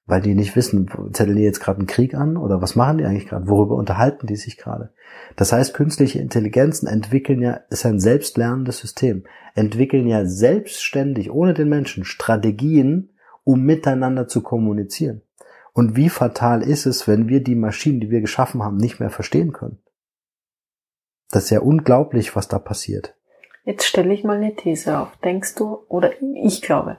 [0.05, 3.05] Weil die nicht wissen, zetteln die jetzt gerade einen Krieg an oder was machen die
[3.05, 3.47] eigentlich gerade?
[3.47, 4.93] Worüber unterhalten die sich gerade?
[5.35, 9.23] Das heißt, künstliche Intelligenzen entwickeln ja, ist ein selbstlernendes System,
[9.55, 13.09] entwickeln ja selbstständig, ohne den Menschen, Strategien,
[13.43, 15.23] um miteinander zu kommunizieren.
[15.73, 19.09] Und wie fatal ist es, wenn wir die Maschinen, die wir geschaffen haben, nicht mehr
[19.09, 19.79] verstehen können?
[21.31, 23.15] Das ist ja unglaublich, was da passiert.
[23.63, 25.15] Jetzt stelle ich mal eine These auf.
[25.17, 26.97] Denkst du, oder ich glaube,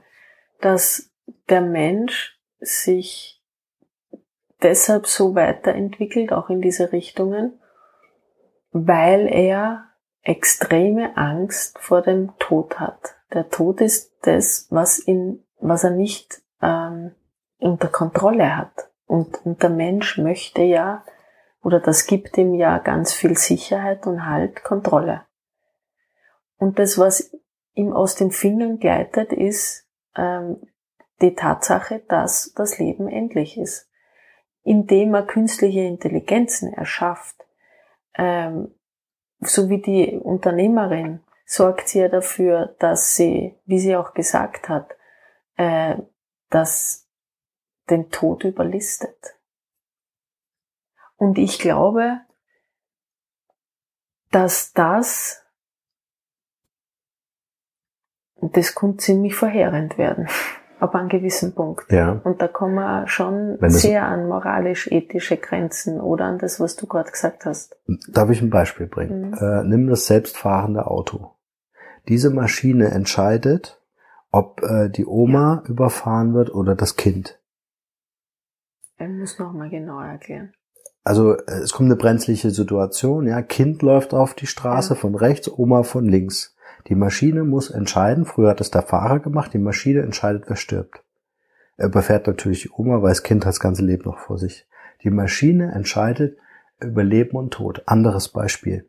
[0.60, 1.10] dass
[1.48, 3.42] der Mensch sich
[4.62, 7.58] deshalb so weiterentwickelt, auch in diese Richtungen,
[8.70, 9.88] weil er
[10.22, 13.16] extreme Angst vor dem Tod hat.
[13.32, 17.12] Der Tod ist das, was ihn, was er nicht ähm,
[17.58, 18.90] unter Kontrolle hat.
[19.06, 21.04] Und, und der Mensch möchte ja,
[21.62, 25.22] oder das gibt ihm ja ganz viel Sicherheit und Halt, Kontrolle.
[26.62, 27.36] Und das, was
[27.74, 30.64] ihm aus den Fingern gleitet, ist ähm,
[31.20, 33.90] die Tatsache, dass das Leben endlich ist.
[34.62, 37.34] Indem er künstliche Intelligenzen erschafft,
[38.14, 38.72] ähm,
[39.40, 44.94] so wie die Unternehmerin, sorgt sie ja dafür, dass sie, wie sie auch gesagt hat,
[45.56, 45.96] äh,
[46.48, 47.08] dass
[47.90, 49.34] den Tod überlistet.
[51.16, 52.20] Und ich glaube,
[54.30, 55.41] dass das,
[58.42, 60.26] das kann ziemlich verheerend werden,
[60.80, 61.90] ab einem gewissen Punkt.
[61.90, 62.20] Ja.
[62.24, 67.10] Und da kommen wir schon sehr an moralisch-ethische Grenzen oder an das, was du gerade
[67.10, 67.76] gesagt hast.
[68.08, 69.30] Darf ich ein Beispiel bringen?
[69.30, 69.34] Mhm.
[69.38, 71.30] Äh, nimm das selbstfahrende Auto.
[72.08, 73.80] Diese Maschine entscheidet,
[74.32, 77.38] ob äh, die Oma überfahren wird oder das Kind.
[78.98, 80.52] Ich muss noch mal genauer erklären.
[81.04, 85.00] Also äh, es kommt eine brenzliche Situation, ja, Kind läuft auf die Straße Ja.
[85.00, 86.51] von rechts, Oma von links.
[86.88, 91.02] Die Maschine muss entscheiden, früher hat es der Fahrer gemacht, die Maschine entscheidet, wer stirbt.
[91.76, 94.66] Er überfährt natürlich die Oma, weil das Kind hat das ganze Leben noch vor sich.
[95.02, 96.38] Die Maschine entscheidet
[96.80, 97.82] über Leben und Tod.
[97.86, 98.88] Anderes Beispiel.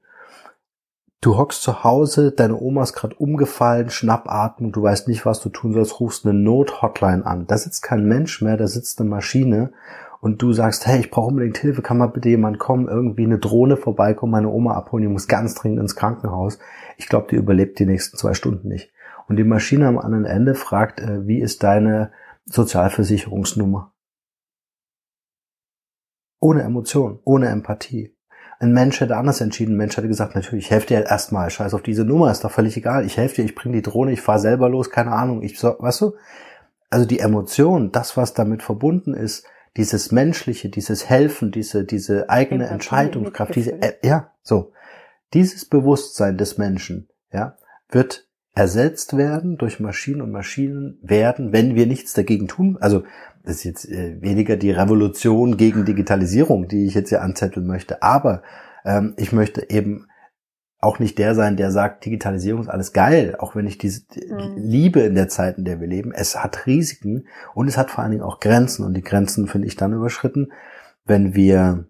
[1.21, 5.47] Du hockst zu Hause, deine Oma ist gerade umgefallen, Schnappatmung, du weißt nicht, was du
[5.47, 7.47] tun sollst, rufst eine Not-Hotline an.
[7.47, 9.71] Da sitzt kein Mensch mehr, da sitzt eine Maschine
[10.23, 13.39] und du sagst, hey, ich brauche unbedingt Hilfe, kann mal bitte jemand kommen, irgendwie eine
[13.39, 16.59] Drohne vorbeikommen, meine Oma abholen, die muss ganz dringend ins Krankenhaus.
[16.95, 18.93] Ich glaube, die überlebt die nächsten zwei Stunden nicht.
[19.27, 22.13] Und die Maschine am anderen Ende fragt, äh, wie ist deine
[22.45, 23.93] Sozialversicherungsnummer?
[26.39, 28.15] Ohne Emotion, ohne Empathie.
[28.59, 29.73] Ein Mensch hätte anders entschieden.
[29.73, 31.49] Ein Mensch hätte gesagt, natürlich, ich helfe dir erstmal.
[31.49, 33.05] Scheiß auf diese Nummer, ist doch völlig egal.
[33.05, 35.41] Ich helfe dir, ich bringe die Drohne, ich fahre selber los, keine Ahnung.
[35.41, 36.13] Ich weißt du?
[36.89, 39.45] Also die Emotion, das, was damit verbunden ist,
[39.77, 44.71] dieses Menschliche, dieses Helfen, diese, diese eigene Empathie, Entscheidungskraft, diese, äh, ja, so.
[45.33, 47.57] Dieses Bewusstsein des Menschen, ja,
[47.89, 52.77] wird ersetzt werden durch Maschinen und Maschinen werden, wenn wir nichts dagegen tun.
[52.79, 53.03] Also
[53.43, 58.03] das ist jetzt äh, weniger die Revolution gegen Digitalisierung, die ich jetzt hier anzetteln möchte,
[58.03, 58.43] aber
[58.85, 60.07] ähm, ich möchte eben
[60.83, 64.55] auch nicht der sein, der sagt, Digitalisierung ist alles geil, auch wenn ich diese Mhm.
[64.57, 66.11] liebe in der Zeit, in der wir leben.
[66.11, 69.67] Es hat Risiken und es hat vor allen Dingen auch Grenzen und die Grenzen finde
[69.67, 70.51] ich dann überschritten,
[71.05, 71.85] wenn wir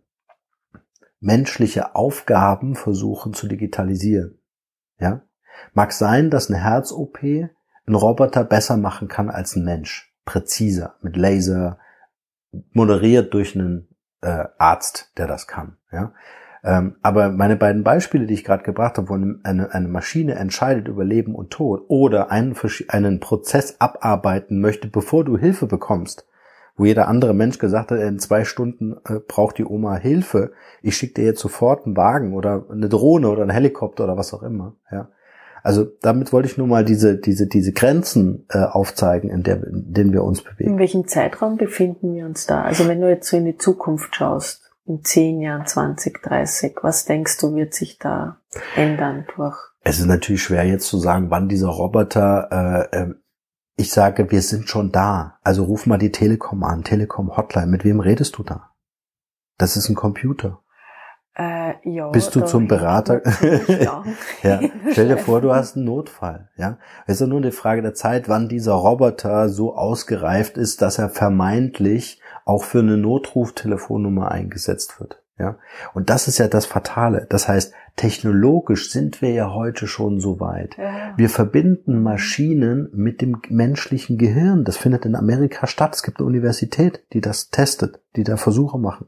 [1.20, 4.40] menschliche Aufgaben versuchen zu digitalisieren.
[5.00, 5.22] Ja?
[5.74, 10.14] Mag sein, dass eine Herz-OP ein Roboter besser machen kann als ein Mensch.
[10.26, 11.80] Präziser, mit Laser,
[12.72, 13.90] moderiert durch einen
[14.22, 15.78] äh, Arzt, der das kann.
[15.92, 16.14] Ja?
[16.64, 20.88] Ähm, aber meine beiden Beispiele, die ich gerade gebracht habe, wo eine, eine Maschine entscheidet
[20.88, 22.56] über Leben und Tod oder einen,
[22.88, 26.26] einen Prozess abarbeiten möchte, bevor du Hilfe bekommst,
[26.78, 30.96] wo jeder andere Mensch gesagt hat, in zwei Stunden äh, braucht die Oma Hilfe, ich
[30.96, 34.44] schicke dir jetzt sofort einen Wagen oder eine Drohne oder einen Helikopter oder was auch
[34.44, 34.76] immer.
[34.90, 35.10] Ja.
[35.64, 39.94] Also damit wollte ich nur mal diese, diese, diese Grenzen äh, aufzeigen, in, der, in
[39.94, 40.72] denen wir uns bewegen.
[40.72, 42.64] In welchem Zeitraum befinden wir uns da?
[42.64, 47.06] Also wenn du jetzt so in die Zukunft schaust, in 10 Jahren, 20, 30, was
[47.06, 48.38] denkst du, wird sich da
[48.76, 49.58] ändern durch?
[49.82, 53.14] Es ist natürlich schwer jetzt zu sagen, wann dieser Roboter, äh, äh,
[53.76, 55.40] ich sage, wir sind schon da.
[55.42, 57.68] Also ruf mal die Telekom an, Telekom Hotline.
[57.68, 58.72] Mit wem redest du da?
[59.58, 60.60] Das ist ein Computer.
[61.36, 63.22] Äh, ja, Bist du zum Berater?
[63.68, 64.04] Ja.
[64.44, 64.60] Ja,
[64.92, 66.78] stell dir vor, du hast einen Notfall, ja.
[67.08, 71.00] Es ist ja nur eine Frage der Zeit, wann dieser Roboter so ausgereift ist, dass
[71.00, 75.58] er vermeintlich auch für eine Notruftelefonnummer eingesetzt wird, ja.
[75.94, 77.26] Und das ist ja das Fatale.
[77.30, 80.78] Das heißt, technologisch sind wir ja heute schon so weit.
[80.78, 81.14] Ja.
[81.18, 84.64] Wir verbinden Maschinen mit dem menschlichen Gehirn.
[84.64, 85.96] Das findet in Amerika statt.
[85.96, 89.08] Es gibt eine Universität, die das testet, die da Versuche machen.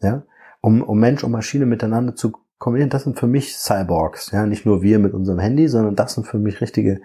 [0.00, 0.22] Ja,
[0.60, 2.90] um, um Mensch und Maschine miteinander zu kombinieren.
[2.90, 4.30] Das sind für mich Cyborgs.
[4.30, 7.00] Ja, nicht nur wir mit unserem Handy, sondern das sind für mich richtige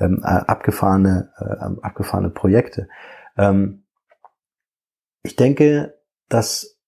[0.00, 2.88] ähm, äh, abgefahrene, äh, abgefahrene Projekte.
[3.36, 3.83] Ähm,
[5.24, 6.78] ich denke, dass,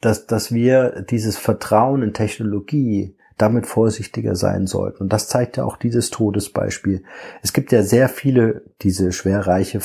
[0.00, 5.04] dass, dass wir dieses Vertrauen in Technologie damit vorsichtiger sein sollten.
[5.04, 7.04] Und das zeigt ja auch dieses Todesbeispiel.
[7.40, 9.80] Es gibt ja sehr viele diese schwerreiche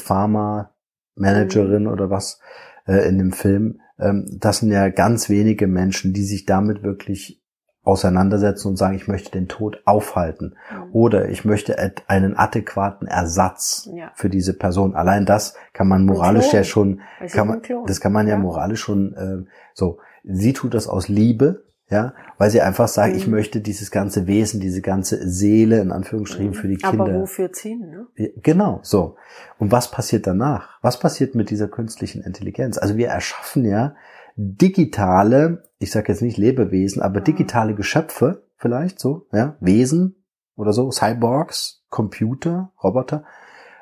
[1.15, 2.39] Managerin oder was
[2.87, 3.79] äh, in dem Film.
[3.99, 7.42] Ähm, das sind ja ganz wenige Menschen, die sich damit wirklich
[7.83, 10.93] auseinandersetzen und sagen, ich möchte den Tod aufhalten Mhm.
[10.93, 11.75] oder ich möchte
[12.07, 14.11] einen adäquaten Ersatz Ja.
[14.15, 14.95] für diese Person.
[14.95, 18.39] Allein das kann man moralisch ja schon, kann man, das kann man ja, Ja.
[18.39, 19.97] moralisch schon äh, so.
[20.23, 23.33] Sie tut das aus Liebe, ja, weil sie einfach sagt, ich Mhm.
[23.33, 27.03] möchte dieses ganze Wesen, diese ganze Seele in Anführungsstrichen für die Kinder.
[27.03, 27.81] Aber wofür ziehen,
[28.15, 28.31] ne?
[28.41, 29.17] Genau, so.
[29.59, 30.79] Und was passiert danach?
[30.81, 32.77] Was passiert mit dieser künstlichen Intelligenz?
[32.77, 33.93] Also wir erschaffen ja
[34.37, 37.25] digitale, ich sage jetzt nicht Lebewesen, aber Mhm.
[37.25, 40.15] digitale Geschöpfe vielleicht so, ja, Wesen
[40.55, 43.23] oder so, Cyborgs, Computer, Roboter,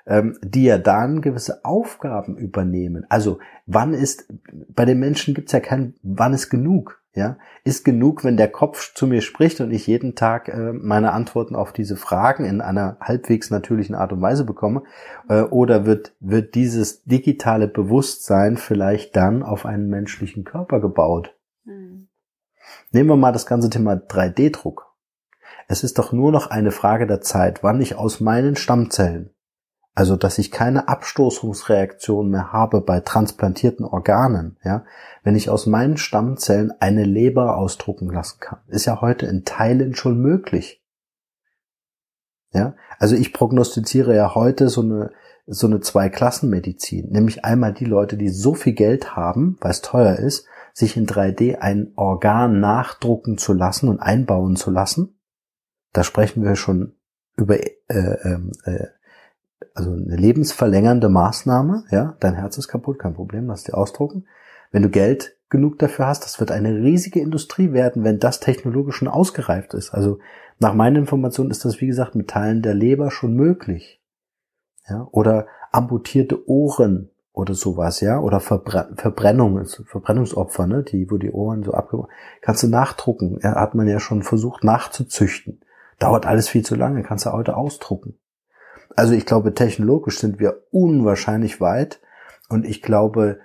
[0.08, 3.06] ähm, die ja dann gewisse Aufgaben übernehmen.
[3.10, 4.26] Also wann ist,
[4.70, 7.00] bei den Menschen gibt's ja kein, wann ist genug?
[7.14, 11.12] Ja, ist genug, wenn der Kopf zu mir spricht und ich jeden Tag äh, meine
[11.12, 14.84] Antworten auf diese Fragen in einer halbwegs natürlichen Art und Weise bekomme?
[15.28, 21.36] Äh, oder wird, wird dieses digitale Bewusstsein vielleicht dann auf einen menschlichen Körper gebaut?
[21.64, 22.08] Mhm.
[22.92, 24.92] Nehmen wir mal das ganze Thema 3D-Druck.
[25.68, 29.34] Es ist doch nur noch eine Frage der Zeit, wann ich aus meinen Stammzellen,
[29.94, 34.86] also dass ich keine Abstoßungsreaktion mehr habe bei transplantierten Organen, ja,
[35.24, 38.60] wenn ich aus meinen Stammzellen eine Leber ausdrucken lassen kann.
[38.68, 40.84] Ist ja heute in Teilen schon möglich.
[42.54, 45.12] Ja, also ich prognostiziere ja heute so eine
[45.48, 50.16] so eine Zweiklassenmedizin, nämlich einmal die Leute, die so viel Geld haben, weil es teuer
[50.16, 55.20] ist, sich in 3D ein Organ nachdrucken zu lassen und einbauen zu lassen.
[55.94, 56.94] Da sprechen wir schon
[57.36, 58.88] über äh, ähm, äh,
[59.74, 61.86] also eine lebensverlängernde Maßnahme.
[61.92, 64.26] Ja, dein Herz ist kaputt, kein Problem, lass dir ausdrucken.
[64.72, 68.96] Wenn du Geld genug dafür hast, das wird eine riesige Industrie werden, wenn das technologisch
[68.96, 69.94] schon ausgereift ist.
[69.94, 70.20] Also
[70.60, 74.02] nach meinen Informationen ist das, wie gesagt, mit Teilen der Leber schon möglich.
[74.88, 81.32] Ja, oder amputierte Ohren oder sowas, ja, oder Verbre Verbrennungen, Verbrennungsopfer, ne, die, wo die
[81.32, 83.40] Ohren so abgebrochen, kannst du nachdrucken.
[83.42, 85.62] Ja, hat man ja schon versucht nachzuzüchten.
[86.00, 88.18] Dauert alles viel zu lange, kannst du heute ausdrucken.
[88.96, 92.02] Also ich glaube, technologisch sind wir unwahrscheinlich weit
[92.50, 93.40] und ich glaube,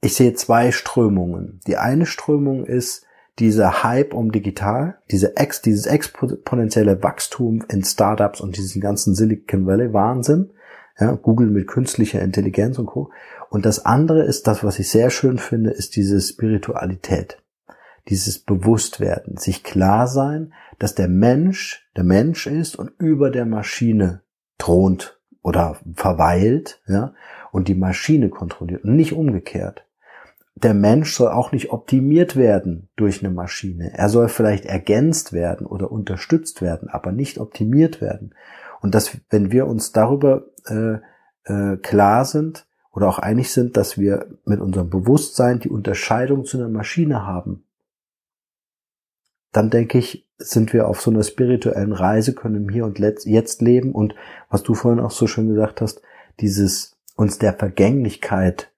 [0.00, 1.60] ich sehe zwei Strömungen.
[1.66, 3.06] Die eine Strömung ist
[3.38, 9.66] dieser Hype um digital, diese Ex, dieses exponentielle Wachstum in Startups und diesen ganzen Silicon
[9.66, 10.50] Valley Wahnsinn.
[10.98, 13.10] Ja, Google mit künstlicher Intelligenz und Co.
[13.50, 17.42] Und das andere ist das, was ich sehr schön finde, ist diese Spiritualität.
[18.08, 24.22] Dieses Bewusstwerden, sich klar sein, dass der Mensch der Mensch ist und über der Maschine
[24.58, 27.14] thront oder verweilt, ja,
[27.52, 29.86] und die Maschine kontrolliert und nicht umgekehrt.
[30.56, 33.92] Der Mensch soll auch nicht optimiert werden durch eine Maschine.
[33.94, 38.34] Er soll vielleicht ergänzt werden oder unterstützt werden, aber nicht optimiert werden.
[38.84, 40.98] Und dass, wenn wir uns darüber äh,
[41.44, 46.58] äh, klar sind oder auch einig sind, dass wir mit unserem Bewusstsein die Unterscheidung zu
[46.58, 47.64] einer Maschine haben,
[49.52, 53.62] dann denke ich, sind wir auf so einer spirituellen Reise, können im Hier und Jetzt
[53.62, 54.14] leben und
[54.50, 56.02] was du vorhin auch so schön gesagt hast,
[56.40, 58.70] dieses uns der Vergänglichkeit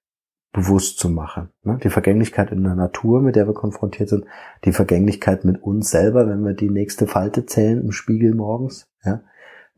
[0.53, 1.49] bewusst zu machen.
[1.63, 1.79] Ne?
[1.83, 4.23] Die Vergänglichkeit in der Natur, mit der wir konfrontiert sind,
[4.63, 9.21] die Vergänglichkeit mit uns selber, wenn wir die nächste Falte zählen im Spiegel morgens, ja?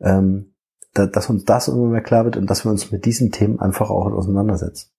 [0.00, 0.54] Ähm,
[0.94, 3.60] da, dass uns das immer mehr klar wird und dass wir uns mit diesen Themen
[3.60, 4.90] einfach auch auseinandersetzen.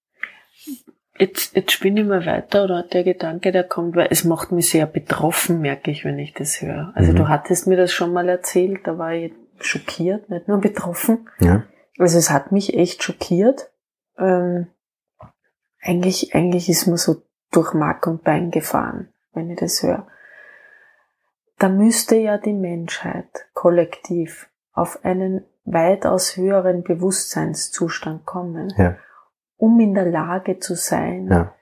[1.18, 4.70] Jetzt, jetzt spinne ich mal weiter oder der Gedanke, der kommt, weil es macht mich
[4.70, 6.92] sehr betroffen, merke ich, wenn ich das höre.
[6.96, 7.18] Also Mhm.
[7.18, 11.30] du hattest mir das schon mal erzählt, da war ich schockiert, nicht nur betroffen.
[11.40, 11.64] Ja,
[12.00, 13.70] Also es hat mich echt schockiert.
[14.18, 14.68] Ähm,
[15.82, 20.08] eigentlich, eigentlich ist mir so durch Mark und Bein gefahren, wenn ich das höre.
[21.60, 28.98] Da müsste ja die Menschheit kollektiv auf einen weitaus höheren Bewusstseinszustand kommen, ja,
[29.58, 31.54] um in der Lage zu sein, ja,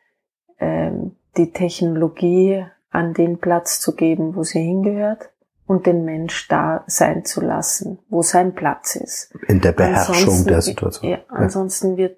[0.60, 5.32] ähm, die Technologie an den Platz zu geben, wo sie hingehört
[5.68, 9.34] und den Mensch da sein zu lassen, wo sein Platz ist.
[9.48, 11.12] in der Beherrschung Ansonsten- der Situation.
[11.12, 12.18] Ja, ansonsten wird,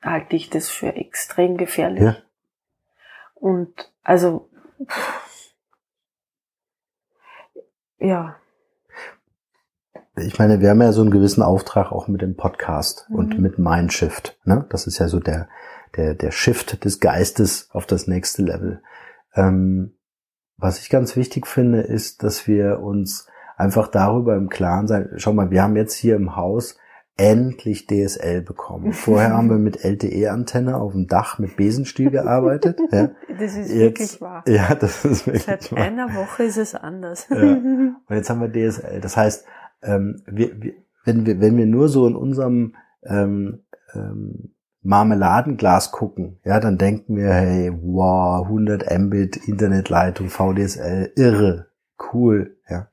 [0.00, 2.22] halte ich das für extrem gefährlich.
[3.34, 4.48] Und also,
[7.98, 8.36] ja,
[10.16, 13.16] ich meine, wir haben ja so einen gewissen Auftrag auch mit dem Podcast Mhm.
[13.16, 14.38] und mit Mindshift.
[14.44, 14.66] Ne?
[14.70, 15.48] Das ist ja so der,
[15.96, 18.82] der, der Shift des Geistes auf das nächste Level.
[19.34, 19.94] Ähm,
[20.58, 25.10] was ich ganz wichtig finde, ist, dass wir uns einfach darüber im Klaren sein.
[25.16, 26.76] Schau mal, wir haben jetzt hier im Haus
[27.16, 28.92] endlich DSL bekommen.
[28.92, 32.78] Vorher haben wir mit LTE-Antenne auf dem Dach mit Besenstiel gearbeitet.
[32.90, 34.44] Ja, das ist Jetzt- wirklich wahr.
[34.46, 35.78] ja das ist wirklich Seit wahr.
[35.82, 37.26] einer Woche ist es anders.
[37.30, 37.36] Ja.
[37.38, 39.00] Und jetzt haben wir DSL.
[39.00, 39.44] Das heißt,
[39.82, 40.72] ähm, wir, wir,
[41.04, 42.74] wenn, wir, wenn wir nur so in unserem
[43.04, 43.60] ähm,
[43.94, 44.52] ähm,
[44.82, 51.66] Marmeladenglas gucken, ja, dann denken wir, hey, wow, 100 Mbit Internetleitung, VDSL, irre,
[52.12, 52.88] cool, ja.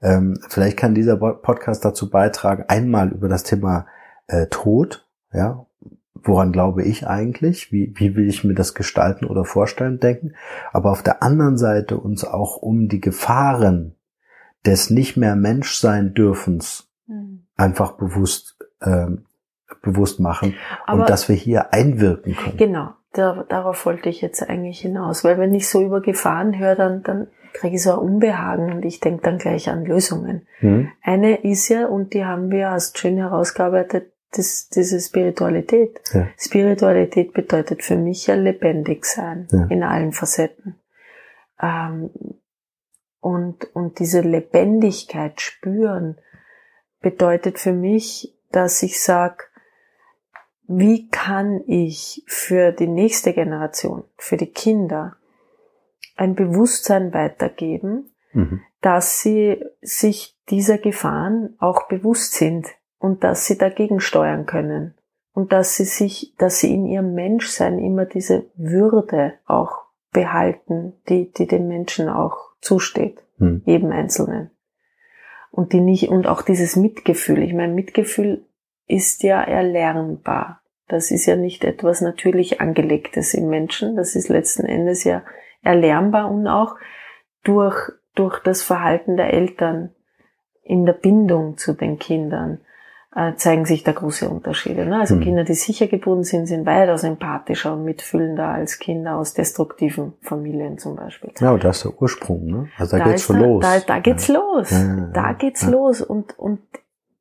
[0.00, 3.86] Ähm, vielleicht kann dieser Podcast dazu beitragen, einmal über das Thema
[4.26, 5.64] äh, Tod, ja,
[6.14, 10.34] woran glaube ich eigentlich, wie, wie will ich mir das gestalten oder vorstellen, denken,
[10.72, 13.94] aber auf der anderen Seite uns auch um die Gefahren
[14.66, 17.46] des nicht mehr Menschsein dürfens mhm.
[17.56, 19.26] einfach bewusst ähm,
[19.82, 20.54] bewusst machen
[20.86, 22.56] Aber und dass wir hier einwirken können.
[22.56, 26.76] Genau, da, darauf wollte ich jetzt eigentlich hinaus, weil wenn ich so über Gefahren höre,
[26.76, 30.46] dann, dann kriege ich so ein Unbehagen und ich denke dann gleich an Lösungen.
[30.60, 30.90] Mhm.
[31.02, 36.00] Eine ist ja, und die haben wir als schön herausgearbeitet, das, diese Spiritualität.
[36.12, 36.28] Ja.
[36.38, 39.66] Spiritualität bedeutet für mich ja lebendig sein ja.
[39.66, 40.76] in allen Facetten.
[41.60, 42.10] Ähm,
[43.22, 46.18] und, und diese Lebendigkeit spüren
[47.00, 49.44] bedeutet für mich, dass ich sage,
[50.66, 55.16] wie kann ich für die nächste Generation, für die Kinder,
[56.16, 58.60] ein Bewusstsein weitergeben, mhm.
[58.80, 62.66] dass sie sich dieser Gefahren auch bewusst sind
[62.98, 64.94] und dass sie dagegen steuern können
[65.32, 71.30] und dass sie sich, dass sie in ihrem Menschsein immer diese Würde auch behalten, die,
[71.30, 73.60] die den Menschen auch zusteht, mhm.
[73.66, 74.50] jedem Einzelnen.
[75.50, 77.42] Und die nicht, und auch dieses Mitgefühl.
[77.42, 78.46] Ich meine, Mitgefühl
[78.86, 80.62] ist ja erlernbar.
[80.88, 83.96] Das ist ja nicht etwas natürlich angelegtes im Menschen.
[83.96, 85.22] Das ist letzten Endes ja
[85.62, 86.76] erlernbar und auch
[87.44, 87.76] durch,
[88.14, 89.94] durch das Verhalten der Eltern
[90.62, 92.60] in der Bindung zu den Kindern
[93.14, 94.86] äh, zeigen sich da große Unterschiede.
[94.86, 95.00] Ne?
[95.00, 95.20] Also mhm.
[95.20, 100.78] Kinder, die sicher gebunden sind, sind weitaus empathischer und mitfühlender als Kinder aus destruktiven Familien
[100.78, 101.30] zum Beispiel.
[101.40, 102.68] Ja, und das ist der Ursprung, ne?
[102.78, 103.62] Also da, da geht's schon da, los.
[103.62, 104.34] Da, da geht's ja.
[104.34, 104.70] los.
[104.70, 106.00] Ja, da geht's los.
[106.00, 106.60] Und, und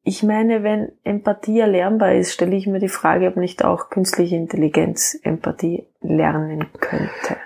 [0.04, 4.36] ich meine, wenn Empathie erlernbar ist, stelle ich mir die Frage, ob nicht auch künstliche
[4.36, 7.38] Intelligenz Empathie lernen könnte.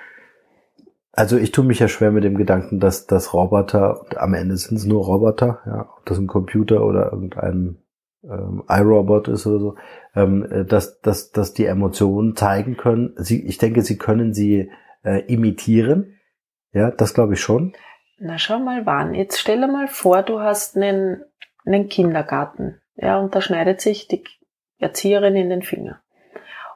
[1.11, 4.77] Also ich tue mich ja schwer mit dem Gedanken, dass das Roboter, am Ende sind
[4.77, 7.77] es nur Roboter, ja, ob das ein Computer oder irgendein
[8.29, 9.75] ähm, iRobot ist oder so,
[10.15, 13.13] ähm, äh, dass, dass, dass die Emotionen zeigen können.
[13.17, 14.71] Sie, ich denke, sie können sie
[15.03, 16.17] äh, imitieren.
[16.71, 17.73] Ja, das glaube ich schon.
[18.17, 19.13] Na schau mal wann.
[19.13, 21.23] Jetzt stelle mal vor, du hast einen
[21.65, 22.81] einen Kindergarten.
[22.95, 24.23] Ja, und da schneidet sich die
[24.77, 26.01] Erzieherin in den Finger.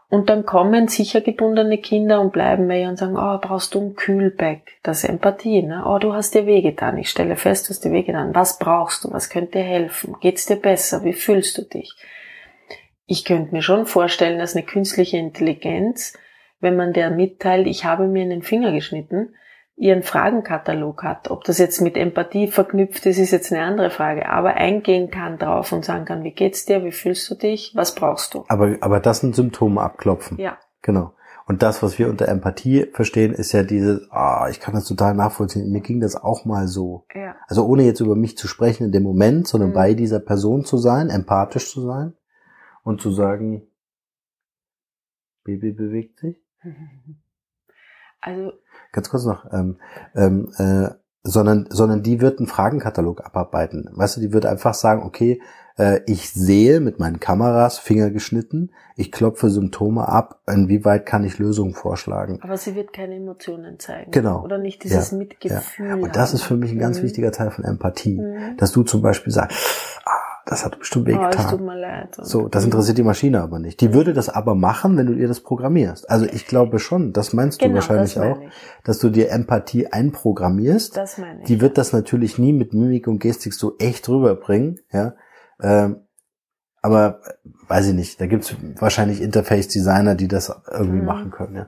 [0.09, 3.81] Und dann kommen sicher gebundene Kinder und bleiben bei ihr und sagen, oh, brauchst du
[3.81, 4.79] ein Kühlback?
[4.81, 5.83] Das ist Empathie, ne?
[5.85, 6.97] Oh, du hast dir wehgetan.
[6.97, 8.33] Ich stelle fest, du hast dir wehgetan.
[8.33, 9.11] Was brauchst du?
[9.11, 10.15] Was könnte dir helfen?
[10.19, 11.03] Geht's dir besser?
[11.03, 11.93] Wie fühlst du dich?
[13.05, 16.17] Ich könnte mir schon vorstellen, dass eine künstliche Intelligenz,
[16.59, 19.35] wenn man der mitteilt, ich habe mir in den Finger geschnitten,
[19.79, 21.31] ihren Fragenkatalog hat.
[21.31, 24.27] Ob das jetzt mit Empathie verknüpft ist, ist jetzt eine andere Frage.
[24.27, 27.95] Aber eingehen kann drauf und sagen kann, wie geht's dir, wie fühlst du dich, was
[27.95, 28.43] brauchst du?
[28.49, 30.37] Aber, aber das sind Symptome abklopfen.
[30.37, 30.57] Ja.
[30.81, 31.13] Genau.
[31.45, 35.15] Und das, was wir unter Empathie verstehen, ist ja dieses, ah, ich kann das total
[35.15, 35.71] nachvollziehen.
[35.71, 37.05] Mir ging das auch mal so.
[37.15, 37.37] Ja.
[37.47, 39.75] Also ohne jetzt über mich zu sprechen in dem Moment, sondern mhm.
[39.75, 42.13] bei dieser Person zu sein, empathisch zu sein
[42.83, 43.65] und zu sagen,
[45.45, 46.35] Baby bewegt sich.
[48.21, 48.51] Also
[48.91, 49.77] ganz kurz noch, ähm,
[50.15, 50.89] ähm, äh,
[51.23, 53.89] sondern, sondern die wird einen Fragenkatalog abarbeiten.
[53.93, 55.41] Weißt du, die wird einfach sagen, okay,
[55.77, 61.39] äh, ich sehe mit meinen Kameras Finger geschnitten, ich klopfe Symptome ab, inwieweit kann ich
[61.39, 62.39] Lösungen vorschlagen.
[62.41, 64.11] Aber sie wird keine Emotionen zeigen.
[64.11, 64.43] Genau.
[64.43, 65.87] Oder nicht dieses ja, Mitgefühl.
[65.87, 65.95] Ja.
[65.95, 67.03] Und das ist für mich ein ganz mhm.
[67.03, 68.57] wichtiger Teil von Empathie, mhm.
[68.57, 69.57] dass du zum Beispiel sagst,
[70.05, 71.61] ah, das hat bestimmt wehgetan.
[71.61, 72.17] Oh, leid.
[72.19, 73.79] So, das interessiert die Maschine aber nicht.
[73.81, 76.09] Die würde das aber machen, wenn du ihr das programmierst.
[76.09, 78.39] Also ich glaube schon, das meinst genau, du wahrscheinlich das auch,
[78.83, 80.97] dass du dir Empathie einprogrammierst.
[80.97, 81.45] Das meine ich.
[81.45, 85.13] Die wird das natürlich nie mit Mimik und Gestik so echt rüberbringen, ja.
[85.61, 86.07] Ähm,
[86.81, 87.19] aber
[87.67, 91.05] weiß ich nicht, da gibt's wahrscheinlich Interface-Designer, die das irgendwie mhm.
[91.05, 91.67] machen können, ja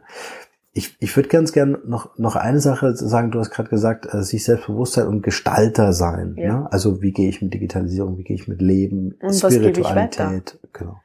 [0.73, 3.31] ich, ich würde ganz gern noch, noch eine Sache sagen.
[3.31, 6.35] Du hast gerade gesagt, äh, sich Selbstbewusstsein und Gestalter sein.
[6.37, 6.59] Ja.
[6.59, 6.71] Ne?
[6.71, 10.59] Also wie gehe ich mit Digitalisierung, wie gehe ich mit Leben, und Spiritualität.
[10.71, 11.01] Genau.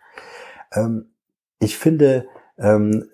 [0.73, 1.07] Ähm,
[1.59, 2.27] ich finde,
[2.59, 3.07] ähm,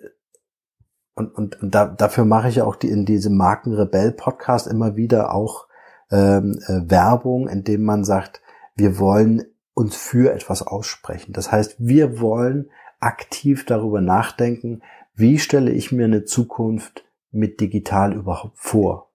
[1.15, 5.67] und, und, und da, dafür mache ich auch die, in diesem Markenrebell-Podcast immer wieder auch
[6.11, 8.41] ähm, äh, Werbung, indem man sagt,
[8.75, 9.43] wir wollen
[9.73, 11.33] uns für etwas aussprechen.
[11.33, 14.81] Das heißt, wir wollen aktiv darüber nachdenken,
[15.15, 19.09] wie stelle ich mir eine Zukunft mit digital überhaupt vor?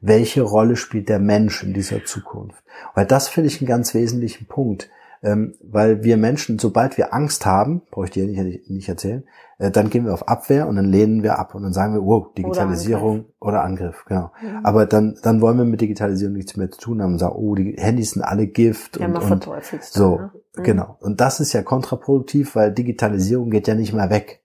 [0.00, 2.62] Welche Rolle spielt der Mensch in dieser Zukunft?
[2.94, 4.90] Weil das finde ich einen ganz wesentlichen Punkt.
[5.22, 9.24] Ähm, weil wir Menschen, sobald wir Angst haben, brauche ich dir nicht, nicht erzählen,
[9.58, 12.04] äh, dann gehen wir auf Abwehr und dann lehnen wir ab und dann sagen wir,
[12.04, 14.58] wow, Digitalisierung oder Angriff, oder Angriff genau.
[14.58, 14.64] Mhm.
[14.64, 17.54] Aber dann, dann wollen wir mit Digitalisierung nichts mehr zu tun haben und sagen, oh,
[17.54, 19.48] die Handys sind alle Gift ja, und, und
[19.80, 20.16] so.
[20.16, 20.30] ne?
[20.56, 20.62] Mhm.
[20.62, 20.96] Genau.
[21.00, 24.42] Und das ist ja kontraproduktiv, weil Digitalisierung geht ja nicht mehr weg.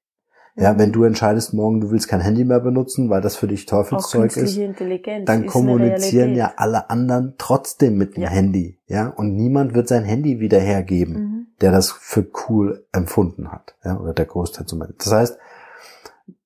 [0.56, 3.66] Ja, wenn du entscheidest morgen, du willst kein Handy mehr benutzen, weil das für dich
[3.66, 4.60] Teufelszeug ist,
[5.26, 8.30] dann ist kommunizieren ja alle anderen trotzdem mit dem Ja.
[8.30, 8.78] Handy.
[8.88, 11.48] Ja, und niemand wird sein Handy wieder hergeben, Mhm.
[11.62, 13.76] der das für cool empfunden hat.
[13.86, 15.06] Ja, oder der Großteil zumindest.
[15.06, 15.38] Das heißt,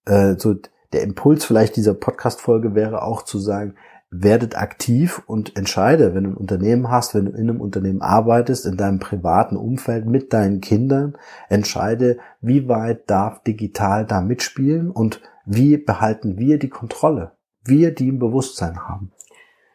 [0.05, 0.55] äh, so
[0.93, 3.75] der Impuls vielleicht dieser Podcast-Folge wäre auch zu sagen,
[4.11, 8.65] werdet aktiv und entscheide, wenn du ein Unternehmen hast, wenn du in einem Unternehmen arbeitest,
[8.65, 11.17] in deinem privaten Umfeld mit deinen Kindern,
[11.49, 17.31] entscheide, wie weit darf digital da mitspielen und wie behalten wir die Kontrolle?
[17.63, 19.11] Wir, die im Bewusstsein haben.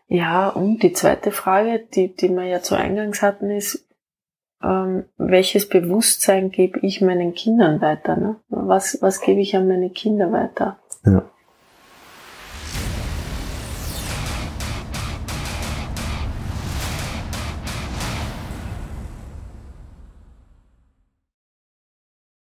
[0.06, 3.86] Ja, und die zweite Frage, die, die wir ja zu Eingangs hatten, ist,
[4.62, 8.16] ähm, welches Bewusstsein gebe ich meinen Kindern weiter?
[8.16, 8.36] Ne?
[8.48, 10.78] Was, was gebe ich an meine Kinder weiter?
[11.04, 11.30] Ja.